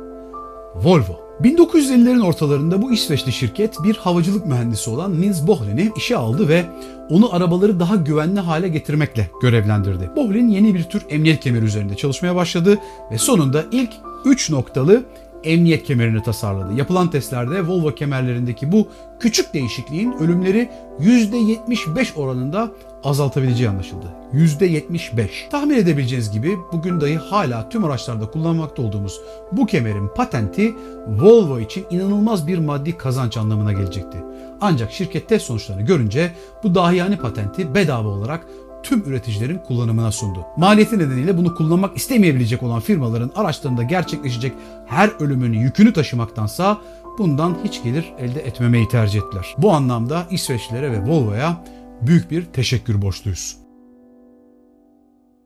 Volvo. 0.75 1.23
1950'lerin 1.43 2.25
ortalarında 2.25 2.83
bu 2.83 2.93
İsveçli 2.93 3.33
şirket 3.33 3.77
bir 3.85 3.97
havacılık 3.97 4.47
mühendisi 4.47 4.91
olan 4.91 5.21
Nils 5.21 5.47
Bohlin'i 5.47 5.93
işe 5.97 6.17
aldı 6.17 6.49
ve 6.49 6.65
onu 7.11 7.35
arabaları 7.35 7.81
daha 7.81 7.97
güvenli 7.97 8.41
hale 8.41 8.69
getirmekle 8.69 9.31
görevlendirdi. 9.43 10.11
Bohlin 10.17 10.49
yeni 10.49 10.75
bir 10.75 10.83
tür 10.83 11.03
emniyet 11.09 11.41
kemeri 11.41 11.65
üzerinde 11.65 11.97
çalışmaya 11.97 12.37
başladı 12.37 12.79
ve 13.11 13.19
sonunda 13.19 13.65
ilk 13.73 13.91
3 14.25 14.51
noktalı 14.51 15.03
emniyet 15.45 15.85
kemerini 15.85 16.23
tasarladı. 16.23 16.75
Yapılan 16.75 17.11
testlerde 17.11 17.67
Volvo 17.67 17.95
kemerlerindeki 17.95 18.73
bu 18.73 18.89
küçük 19.21 19.55
değişikliğin 19.55 20.13
ölümleri 20.13 20.71
%75 21.01 22.15
oranında 22.15 22.71
azaltabileceği 23.05 23.69
anlaşıldı. 23.69 24.07
%75. 24.33 25.29
Tahmin 25.51 25.77
edebileceğiniz 25.77 26.31
gibi 26.31 26.57
bugün 26.73 27.01
dahi 27.01 27.17
hala 27.17 27.69
tüm 27.69 27.85
araçlarda 27.85 28.31
kullanmakta 28.31 28.83
olduğumuz 28.83 29.21
bu 29.53 29.67
kemerin 29.67 30.09
patenti 30.09 30.75
Volvo 31.09 31.61
için 31.61 31.85
inanılmaz 31.91 32.47
bir 32.47 32.59
maddi 32.59 32.99
kazanç 32.99 33.37
anlamına 33.37 33.73
gelecekti. 33.73 34.19
Ancak 34.61 34.93
şirket 34.93 35.29
test 35.29 35.47
sonuçlarını 35.47 35.83
görünce 35.83 36.33
bu 36.63 36.75
dahiyane 36.75 37.17
patenti 37.17 37.75
bedava 37.75 38.09
olarak 38.09 38.47
tüm 38.83 39.03
üreticilerin 39.07 39.59
kullanımına 39.59 40.13
sundu. 40.13 40.47
Maliyeti 40.57 40.99
nedeniyle 40.99 41.39
bunu 41.39 41.55
kullanmak 41.55 41.97
istemeyebilecek 41.97 42.63
olan 42.63 42.81
firmaların 42.81 43.31
araçlarında 43.35 43.83
gerçekleşecek 43.83 44.53
her 44.87 45.11
ölümün 45.21 45.53
yükünü 45.53 45.93
taşımaktansa 45.93 46.79
bundan 47.19 47.59
hiç 47.65 47.83
gelir 47.83 48.13
elde 48.19 48.41
etmemeyi 48.41 48.89
tercih 48.89 49.21
ettiler. 49.21 49.55
Bu 49.59 49.73
anlamda 49.73 50.27
İsveçlilere 50.31 50.93
ve 50.93 51.03
Volvo'ya 51.03 51.65
büyük 52.03 52.31
bir 52.31 52.45
teşekkür 52.45 53.03
borçluyuz. 53.03 53.62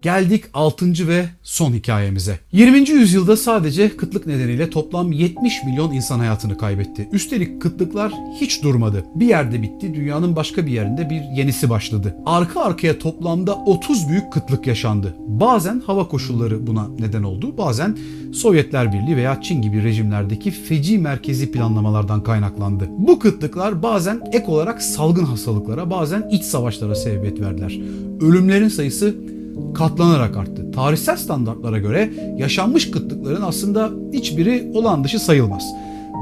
Geldik 0.06 0.44
6. 0.54 1.08
ve 1.08 1.24
son 1.42 1.72
hikayemize. 1.72 2.38
20. 2.52 2.90
yüzyılda 2.90 3.36
sadece 3.36 3.96
kıtlık 3.96 4.26
nedeniyle 4.26 4.70
toplam 4.70 5.12
70 5.12 5.64
milyon 5.64 5.92
insan 5.92 6.18
hayatını 6.18 6.58
kaybetti. 6.58 7.08
Üstelik 7.12 7.62
kıtlıklar 7.62 8.12
hiç 8.40 8.62
durmadı. 8.62 9.04
Bir 9.14 9.26
yerde 9.26 9.62
bitti, 9.62 9.94
dünyanın 9.94 10.36
başka 10.36 10.66
bir 10.66 10.70
yerinde 10.70 11.10
bir 11.10 11.20
yenisi 11.36 11.70
başladı. 11.70 12.16
Arka 12.26 12.60
arkaya 12.60 12.98
toplamda 12.98 13.54
30 13.54 14.08
büyük 14.08 14.32
kıtlık 14.32 14.66
yaşandı. 14.66 15.16
Bazen 15.18 15.82
hava 15.86 16.08
koşulları 16.08 16.66
buna 16.66 16.88
neden 16.98 17.22
oldu, 17.22 17.58
bazen 17.58 17.96
Sovyetler 18.34 18.92
Birliği 18.92 19.16
veya 19.16 19.40
Çin 19.42 19.62
gibi 19.62 19.82
rejimlerdeki 19.82 20.50
feci 20.50 20.98
merkezi 20.98 21.52
planlamalardan 21.52 22.22
kaynaklandı. 22.22 22.88
Bu 22.98 23.18
kıtlıklar 23.18 23.82
bazen 23.82 24.20
ek 24.32 24.46
olarak 24.46 24.82
salgın 24.82 25.24
hastalıklara, 25.24 25.90
bazen 25.90 26.28
iç 26.30 26.42
savaşlara 26.42 26.94
sebebiyet 26.94 27.40
verdiler. 27.40 27.78
Ölümlerin 28.20 28.68
sayısı 28.68 29.35
katlanarak 29.74 30.36
arttı. 30.36 30.70
Tarihsel 30.70 31.16
standartlara 31.16 31.78
göre 31.78 32.10
yaşanmış 32.38 32.90
kıtlıkların 32.90 33.42
aslında 33.42 33.90
hiçbiri 34.12 34.70
olan 34.74 35.04
dışı 35.04 35.18
sayılmaz. 35.18 35.64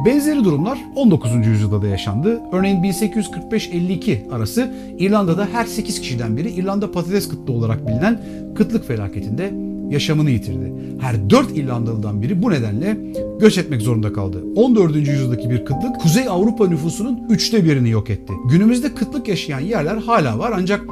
Benzeri 0.07 0.45
durumlar 0.45 0.79
19. 0.95 1.47
yüzyılda 1.47 1.83
da 1.83 1.87
yaşandı. 1.87 2.41
Örneğin 2.53 2.83
1845-52 2.83 4.31
arası 4.31 4.73
İrlanda'da 4.99 5.49
her 5.53 5.65
8 5.65 6.01
kişiden 6.01 6.37
biri 6.37 6.51
İrlanda 6.51 6.93
patates 6.93 7.29
kıtlığı 7.29 7.53
olarak 7.53 7.87
bilinen 7.87 8.21
kıtlık 8.57 8.87
felaketinde 8.87 9.55
yaşamını 9.91 10.31
yitirdi. 10.31 10.73
Her 11.01 11.31
4 11.31 11.57
İrlandalı'dan 11.57 12.23
biri 12.23 12.43
bu 12.43 12.51
nedenle 12.51 12.97
göç 13.41 13.59
etmek 13.59 13.83
zorunda 13.83 14.13
kaldı. 14.13 14.45
14. 14.57 14.97
yüzyıldaki 14.97 15.51
bir 15.51 15.65
kıtlık 15.65 16.01
Kuzey 16.01 16.29
Avrupa 16.29 16.69
nüfusunun 16.69 17.21
üçte 17.29 17.65
birini 17.65 17.91
yok 17.91 18.11
etti. 18.11 18.33
Günümüzde 18.51 18.95
kıtlık 18.95 19.29
yaşayan 19.29 19.61
yerler 19.61 19.97
hala 19.97 20.39
var 20.39 20.53
ancak 20.57 20.85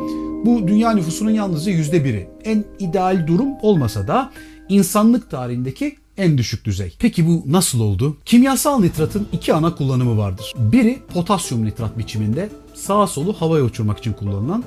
bu 0.44 0.68
dünya 0.68 0.92
nüfusunun 0.92 1.30
yalnızca 1.30 1.72
yüzde 1.72 2.04
biri. 2.04 2.28
En 2.44 2.64
ideal 2.78 3.26
durum 3.26 3.48
olmasa 3.62 4.08
da 4.08 4.30
insanlık 4.68 5.30
tarihindeki 5.30 5.96
en 6.16 6.38
düşük 6.38 6.64
düzey. 6.64 6.94
Peki 6.98 7.26
bu 7.26 7.42
nasıl 7.46 7.80
oldu? 7.80 8.16
Kimyasal 8.24 8.80
nitratın 8.80 9.28
iki 9.32 9.54
ana 9.54 9.74
kullanımı 9.74 10.18
vardır. 10.18 10.54
Biri 10.58 10.98
potasyum 11.14 11.64
nitrat 11.64 11.98
biçiminde 11.98 12.48
sağa 12.74 13.06
solu 13.06 13.32
havaya 13.32 13.64
uçurmak 13.64 13.98
için 13.98 14.12
kullanılan 14.12 14.64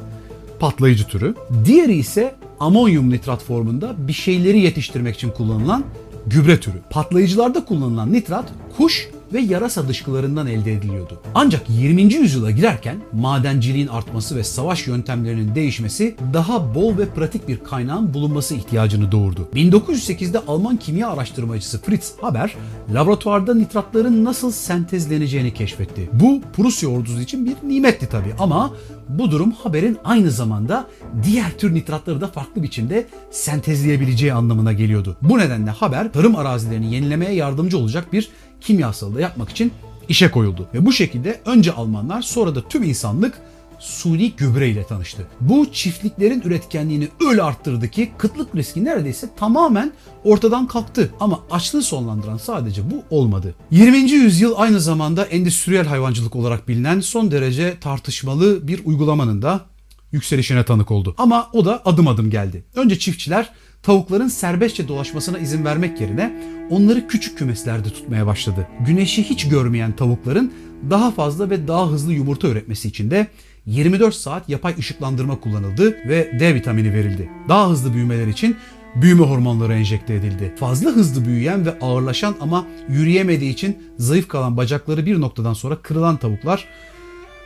patlayıcı 0.59 1.07
türü. 1.07 1.35
Diğeri 1.65 1.95
ise 1.95 2.35
amonyum 2.59 3.09
nitrat 3.09 3.43
formunda 3.43 3.95
bir 3.97 4.13
şeyleri 4.13 4.59
yetiştirmek 4.59 5.15
için 5.15 5.29
kullanılan 5.29 5.83
gübre 6.27 6.59
türü. 6.59 6.77
Patlayıcılarda 6.89 7.65
kullanılan 7.65 8.13
nitrat 8.13 8.45
kuş 8.77 9.09
ve 9.33 9.39
yarasa 9.39 9.88
dışkılarından 9.88 10.47
elde 10.47 10.73
ediliyordu. 10.73 11.21
Ancak 11.35 11.69
20. 11.69 12.13
yüzyıla 12.13 12.51
girerken 12.51 12.97
madenciliğin 13.13 13.88
artması 13.88 14.35
ve 14.35 14.43
savaş 14.43 14.88
yöntemlerinin 14.88 15.55
değişmesi 15.55 16.15
daha 16.33 16.75
bol 16.75 16.97
ve 16.97 17.09
pratik 17.09 17.47
bir 17.47 17.57
kaynağın 17.57 18.13
bulunması 18.13 18.55
ihtiyacını 18.55 19.11
doğurdu. 19.11 19.49
1908'de 19.53 20.39
Alman 20.47 20.77
kimya 20.77 21.09
araştırmacısı 21.09 21.81
Fritz 21.81 22.13
Haber 22.21 22.55
laboratuvarda 22.93 23.55
nitratların 23.55 24.25
nasıl 24.25 24.51
sentezleneceğini 24.51 25.53
keşfetti. 25.53 26.09
Bu 26.13 26.41
Prusya 26.53 26.89
ordusu 26.89 27.21
için 27.21 27.45
bir 27.45 27.69
nimetti 27.69 28.09
tabii 28.09 28.33
ama 28.39 28.73
bu 29.09 29.31
durum 29.31 29.51
Haber'in 29.51 29.97
aynı 30.03 30.31
zamanda 30.31 30.87
diğer 31.23 31.57
tür 31.57 31.73
nitratları 31.73 32.21
da 32.21 32.27
farklı 32.27 32.63
biçimde 32.63 33.07
sentezleyebileceği 33.31 34.33
anlamına 34.33 34.73
geliyordu. 34.73 35.17
Bu 35.21 35.37
nedenle 35.37 35.71
Haber 35.71 36.13
tarım 36.13 36.35
arazilerini 36.35 36.93
yenilemeye 36.93 37.31
yardımcı 37.31 37.77
olacak 37.77 38.13
bir 38.13 38.29
kimyasalı 38.61 39.15
da 39.15 39.21
yapmak 39.21 39.49
için 39.49 39.71
işe 40.09 40.31
koyuldu. 40.31 40.67
Ve 40.73 40.85
bu 40.85 40.91
şekilde 40.91 41.41
önce 41.45 41.71
Almanlar 41.71 42.21
sonra 42.21 42.55
da 42.55 42.67
tüm 42.67 42.83
insanlık 42.83 43.41
suni 43.79 44.31
gübre 44.31 44.69
ile 44.69 44.83
tanıştı. 44.83 45.27
Bu 45.41 45.71
çiftliklerin 45.71 46.41
üretkenliğini 46.41 47.07
öyle 47.29 47.43
arttırdı 47.43 47.88
ki 47.89 48.11
kıtlık 48.17 48.55
riski 48.55 48.85
neredeyse 48.85 49.29
tamamen 49.38 49.91
ortadan 50.23 50.67
kalktı. 50.67 51.11
Ama 51.19 51.39
açlığı 51.51 51.83
sonlandıran 51.83 52.38
sadece 52.38 52.91
bu 52.91 53.03
olmadı. 53.09 53.55
20. 53.71 53.97
yüzyıl 53.97 54.53
aynı 54.55 54.81
zamanda 54.81 55.25
endüstriyel 55.25 55.85
hayvancılık 55.85 56.35
olarak 56.35 56.67
bilinen 56.67 56.99
son 56.99 57.31
derece 57.31 57.79
tartışmalı 57.79 58.67
bir 58.67 58.85
uygulamanın 58.85 59.41
da 59.41 59.65
yükselişine 60.11 60.63
tanık 60.63 60.91
oldu. 60.91 61.15
Ama 61.17 61.49
o 61.53 61.65
da 61.65 61.81
adım 61.85 62.07
adım 62.07 62.29
geldi. 62.29 62.63
Önce 62.75 62.99
çiftçiler 62.99 63.49
tavukların 63.83 64.27
serbestçe 64.27 64.88
dolaşmasına 64.88 65.39
izin 65.39 65.65
vermek 65.65 66.01
yerine 66.01 66.33
onları 66.69 67.07
küçük 67.07 67.38
kümeslerde 67.38 67.89
tutmaya 67.89 68.27
başladı. 68.27 68.67
Güneşi 68.88 69.23
hiç 69.23 69.47
görmeyen 69.47 69.95
tavukların 69.95 70.53
daha 70.89 71.11
fazla 71.11 71.49
ve 71.49 71.67
daha 71.67 71.89
hızlı 71.89 72.13
yumurta 72.13 72.47
üretmesi 72.47 72.88
için 72.88 73.11
de 73.11 73.27
24 73.65 74.15
saat 74.15 74.49
yapay 74.49 74.75
ışıklandırma 74.80 75.39
kullanıldı 75.39 75.97
ve 76.08 76.39
D 76.39 76.56
vitamini 76.56 76.93
verildi. 76.93 77.30
Daha 77.49 77.69
hızlı 77.69 77.93
büyümeler 77.93 78.28
için 78.28 78.58
büyüme 78.95 79.25
hormonları 79.25 79.73
enjekte 79.73 80.13
edildi. 80.13 80.54
Fazla 80.60 80.89
hızlı 80.89 81.25
büyüyen 81.25 81.65
ve 81.65 81.80
ağırlaşan 81.80 82.36
ama 82.41 82.65
yürüyemediği 82.89 83.54
için 83.54 83.78
zayıf 83.97 84.28
kalan 84.28 84.58
bacakları 84.58 85.06
bir 85.06 85.21
noktadan 85.21 85.54
sonra 85.54 85.75
kırılan 85.75 86.17
tavuklar 86.17 86.65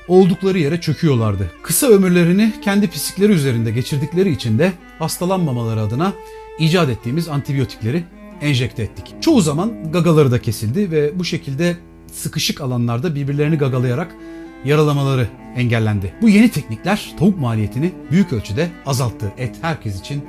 oldukları 0.07 0.59
yere 0.59 0.81
çöküyorlardı. 0.81 1.51
Kısa 1.63 1.87
ömürlerini 1.87 2.53
kendi 2.61 2.87
pislikleri 2.87 3.31
üzerinde 3.31 3.71
geçirdikleri 3.71 4.31
için 4.31 4.59
de 4.59 4.73
hastalanmamaları 4.99 5.81
adına 5.81 6.13
icat 6.59 6.89
ettiğimiz 6.89 7.27
antibiyotikleri 7.27 8.03
enjekte 8.41 8.83
ettik. 8.83 9.15
Çoğu 9.21 9.41
zaman 9.41 9.91
gagaları 9.91 10.31
da 10.31 10.41
kesildi 10.41 10.91
ve 10.91 11.19
bu 11.19 11.25
şekilde 11.25 11.77
sıkışık 12.13 12.61
alanlarda 12.61 13.15
birbirlerini 13.15 13.55
gagalayarak 13.55 14.15
yaralamaları 14.65 15.27
engellendi. 15.55 16.13
Bu 16.21 16.29
yeni 16.29 16.49
teknikler 16.51 17.13
tavuk 17.19 17.39
maliyetini 17.39 17.91
büyük 18.11 18.33
ölçüde 18.33 18.69
azalttı. 18.85 19.31
Et 19.37 19.55
herkes 19.61 19.99
için 19.99 20.25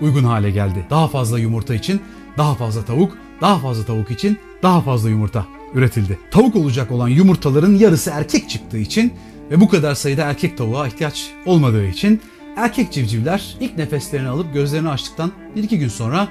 uygun 0.00 0.24
hale 0.24 0.50
geldi. 0.50 0.86
Daha 0.90 1.08
fazla 1.08 1.38
yumurta 1.38 1.74
için 1.74 2.00
daha 2.38 2.54
fazla 2.54 2.84
tavuk, 2.84 3.18
daha 3.40 3.58
fazla 3.58 3.84
tavuk 3.84 4.10
için 4.10 4.38
daha 4.62 4.80
fazla 4.80 5.10
yumurta 5.10 5.46
üretildi. 5.74 6.18
Tavuk 6.30 6.56
olacak 6.56 6.90
olan 6.90 7.08
yumurtaların 7.08 7.74
yarısı 7.74 8.10
erkek 8.10 8.50
çıktığı 8.50 8.78
için 8.78 9.12
ve 9.50 9.60
bu 9.60 9.68
kadar 9.68 9.94
sayıda 9.94 10.22
erkek 10.22 10.58
tavuğa 10.58 10.86
ihtiyaç 10.86 11.30
olmadığı 11.46 11.86
için 11.86 12.20
erkek 12.56 12.92
civcivler 12.92 13.56
ilk 13.60 13.76
nefeslerini 13.76 14.28
alıp 14.28 14.54
gözlerini 14.54 14.88
açtıktan 14.88 15.32
1-2 15.56 15.76
gün 15.76 15.88
sonra 15.88 16.28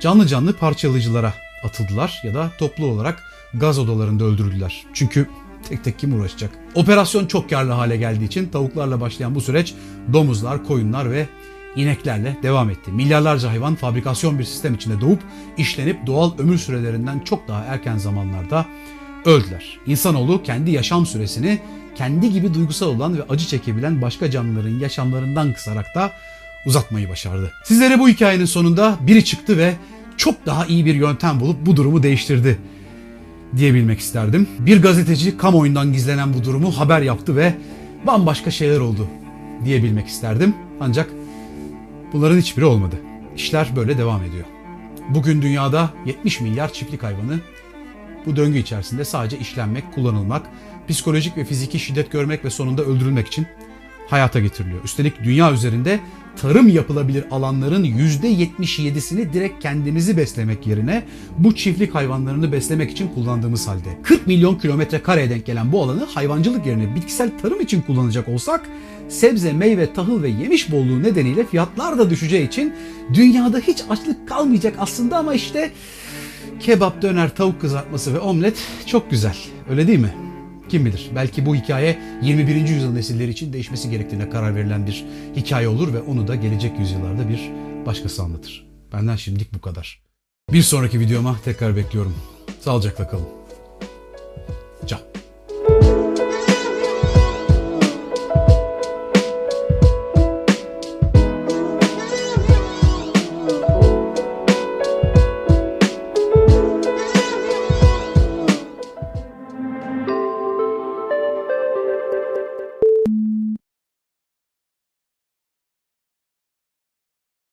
canlı 0.00 0.26
canlı 0.26 0.56
parçalayıcılara 0.56 1.34
atıldılar 1.64 2.20
ya 2.24 2.34
da 2.34 2.50
toplu 2.58 2.86
olarak 2.86 3.22
gaz 3.54 3.78
odalarında 3.78 4.24
öldürüldüler. 4.24 4.84
Çünkü 4.92 5.28
tek 5.68 5.84
tek 5.84 5.98
kim 5.98 6.20
uğraşacak? 6.20 6.50
Operasyon 6.74 7.26
çok 7.26 7.50
karlı 7.50 7.72
hale 7.72 7.96
geldiği 7.96 8.24
için 8.24 8.48
tavuklarla 8.48 9.00
başlayan 9.00 9.34
bu 9.34 9.40
süreç 9.40 9.74
domuzlar, 10.12 10.64
koyunlar 10.64 11.10
ve 11.10 11.26
ineklerle 11.76 12.36
devam 12.42 12.70
etti. 12.70 12.90
Milyarlarca 12.92 13.50
hayvan 13.50 13.74
fabrikasyon 13.74 14.38
bir 14.38 14.44
sistem 14.44 14.74
içinde 14.74 15.00
doğup 15.00 15.20
işlenip 15.56 16.06
doğal 16.06 16.38
ömür 16.38 16.58
sürelerinden 16.58 17.20
çok 17.20 17.48
daha 17.48 17.64
erken 17.64 17.96
zamanlarda 17.96 18.66
öldüler. 19.24 19.78
İnsanoğlu 19.86 20.42
kendi 20.42 20.70
yaşam 20.70 21.06
süresini 21.06 21.58
kendi 21.94 22.32
gibi 22.32 22.54
duygusal 22.54 22.86
olan 22.86 23.18
ve 23.18 23.22
acı 23.28 23.46
çekebilen 23.46 24.02
başka 24.02 24.30
canlıların 24.30 24.78
yaşamlarından 24.78 25.52
kısarak 25.52 25.94
da 25.94 26.10
uzatmayı 26.66 27.08
başardı. 27.08 27.52
Sizlere 27.64 27.98
bu 27.98 28.08
hikayenin 28.08 28.44
sonunda 28.44 28.96
biri 29.00 29.24
çıktı 29.24 29.58
ve 29.58 29.74
çok 30.16 30.46
daha 30.46 30.66
iyi 30.66 30.86
bir 30.86 30.94
yöntem 30.94 31.40
bulup 31.40 31.66
bu 31.66 31.76
durumu 31.76 32.02
değiştirdi 32.02 32.58
diyebilmek 33.56 33.98
isterdim. 33.98 34.48
Bir 34.58 34.82
gazeteci 34.82 35.36
kamuoyundan 35.36 35.92
gizlenen 35.92 36.34
bu 36.34 36.44
durumu 36.44 36.70
haber 36.70 37.02
yaptı 37.02 37.36
ve 37.36 37.54
bambaşka 38.06 38.50
şeyler 38.50 38.80
oldu 38.80 39.08
diyebilmek 39.64 40.06
isterdim. 40.06 40.54
Ancak 40.80 41.10
bunların 42.12 42.38
hiçbiri 42.38 42.64
olmadı. 42.64 42.96
İşler 43.36 43.68
böyle 43.76 43.98
devam 43.98 44.22
ediyor. 44.22 44.44
Bugün 45.08 45.42
dünyada 45.42 45.90
70 46.06 46.40
milyar 46.40 46.72
çiftlik 46.72 47.02
hayvanı 47.02 47.40
bu 48.26 48.36
döngü 48.36 48.58
içerisinde 48.58 49.04
sadece 49.04 49.38
işlenmek, 49.38 49.94
kullanılmak, 49.94 50.42
psikolojik 50.88 51.36
ve 51.36 51.44
fiziki 51.44 51.78
şiddet 51.78 52.12
görmek 52.12 52.44
ve 52.44 52.50
sonunda 52.50 52.82
öldürülmek 52.82 53.26
için 53.26 53.46
hayata 54.12 54.40
getiriliyor. 54.40 54.84
Üstelik 54.84 55.24
dünya 55.24 55.52
üzerinde 55.52 56.00
tarım 56.36 56.68
yapılabilir 56.68 57.24
alanların 57.30 57.84
%77'sini 57.84 59.32
direkt 59.32 59.62
kendimizi 59.62 60.16
beslemek 60.16 60.66
yerine 60.66 61.02
bu 61.38 61.54
çiftlik 61.54 61.94
hayvanlarını 61.94 62.52
beslemek 62.52 62.90
için 62.90 63.08
kullandığımız 63.08 63.68
halde. 63.68 63.98
40 64.02 64.26
milyon 64.26 64.54
kilometre 64.54 65.02
kareye 65.02 65.30
denk 65.30 65.46
gelen 65.46 65.72
bu 65.72 65.82
alanı 65.82 66.04
hayvancılık 66.04 66.66
yerine 66.66 66.94
bitkisel 66.94 67.30
tarım 67.42 67.60
için 67.60 67.82
kullanacak 67.82 68.28
olsak 68.28 68.60
sebze, 69.08 69.52
meyve, 69.52 69.92
tahıl 69.92 70.22
ve 70.22 70.28
yemiş 70.28 70.72
bolluğu 70.72 71.02
nedeniyle 71.02 71.46
fiyatlar 71.46 71.98
da 71.98 72.10
düşeceği 72.10 72.46
için 72.46 72.72
dünyada 73.14 73.58
hiç 73.58 73.84
açlık 73.90 74.28
kalmayacak 74.28 74.74
aslında 74.78 75.18
ama 75.18 75.34
işte 75.34 75.70
kebap, 76.60 77.02
döner, 77.02 77.34
tavuk 77.34 77.60
kızartması 77.60 78.14
ve 78.14 78.18
omlet 78.18 78.56
çok 78.86 79.10
güzel. 79.10 79.36
Öyle 79.70 79.86
değil 79.86 79.98
mi? 79.98 80.31
Kim 80.72 80.86
bilir 80.86 81.10
belki 81.14 81.46
bu 81.46 81.54
hikaye 81.54 81.98
21. 82.22 82.54
yüzyıl 82.54 82.92
nesilleri 82.92 83.30
için 83.30 83.52
değişmesi 83.52 83.90
gerektiğine 83.90 84.30
karar 84.30 84.54
verilen 84.56 84.86
bir 84.86 85.04
hikaye 85.36 85.68
olur 85.68 85.94
ve 85.94 86.00
onu 86.00 86.28
da 86.28 86.34
gelecek 86.34 86.78
yüzyıllarda 86.78 87.28
bir 87.28 87.50
başkası 87.86 88.22
anlatır. 88.22 88.66
Benden 88.92 89.16
şimdilik 89.16 89.54
bu 89.54 89.60
kadar. 89.60 90.02
Bir 90.52 90.62
sonraki 90.62 91.00
videoma 91.00 91.36
tekrar 91.44 91.76
bekliyorum. 91.76 92.14
Sağlıcakla 92.60 93.08
kalın. 93.08 93.41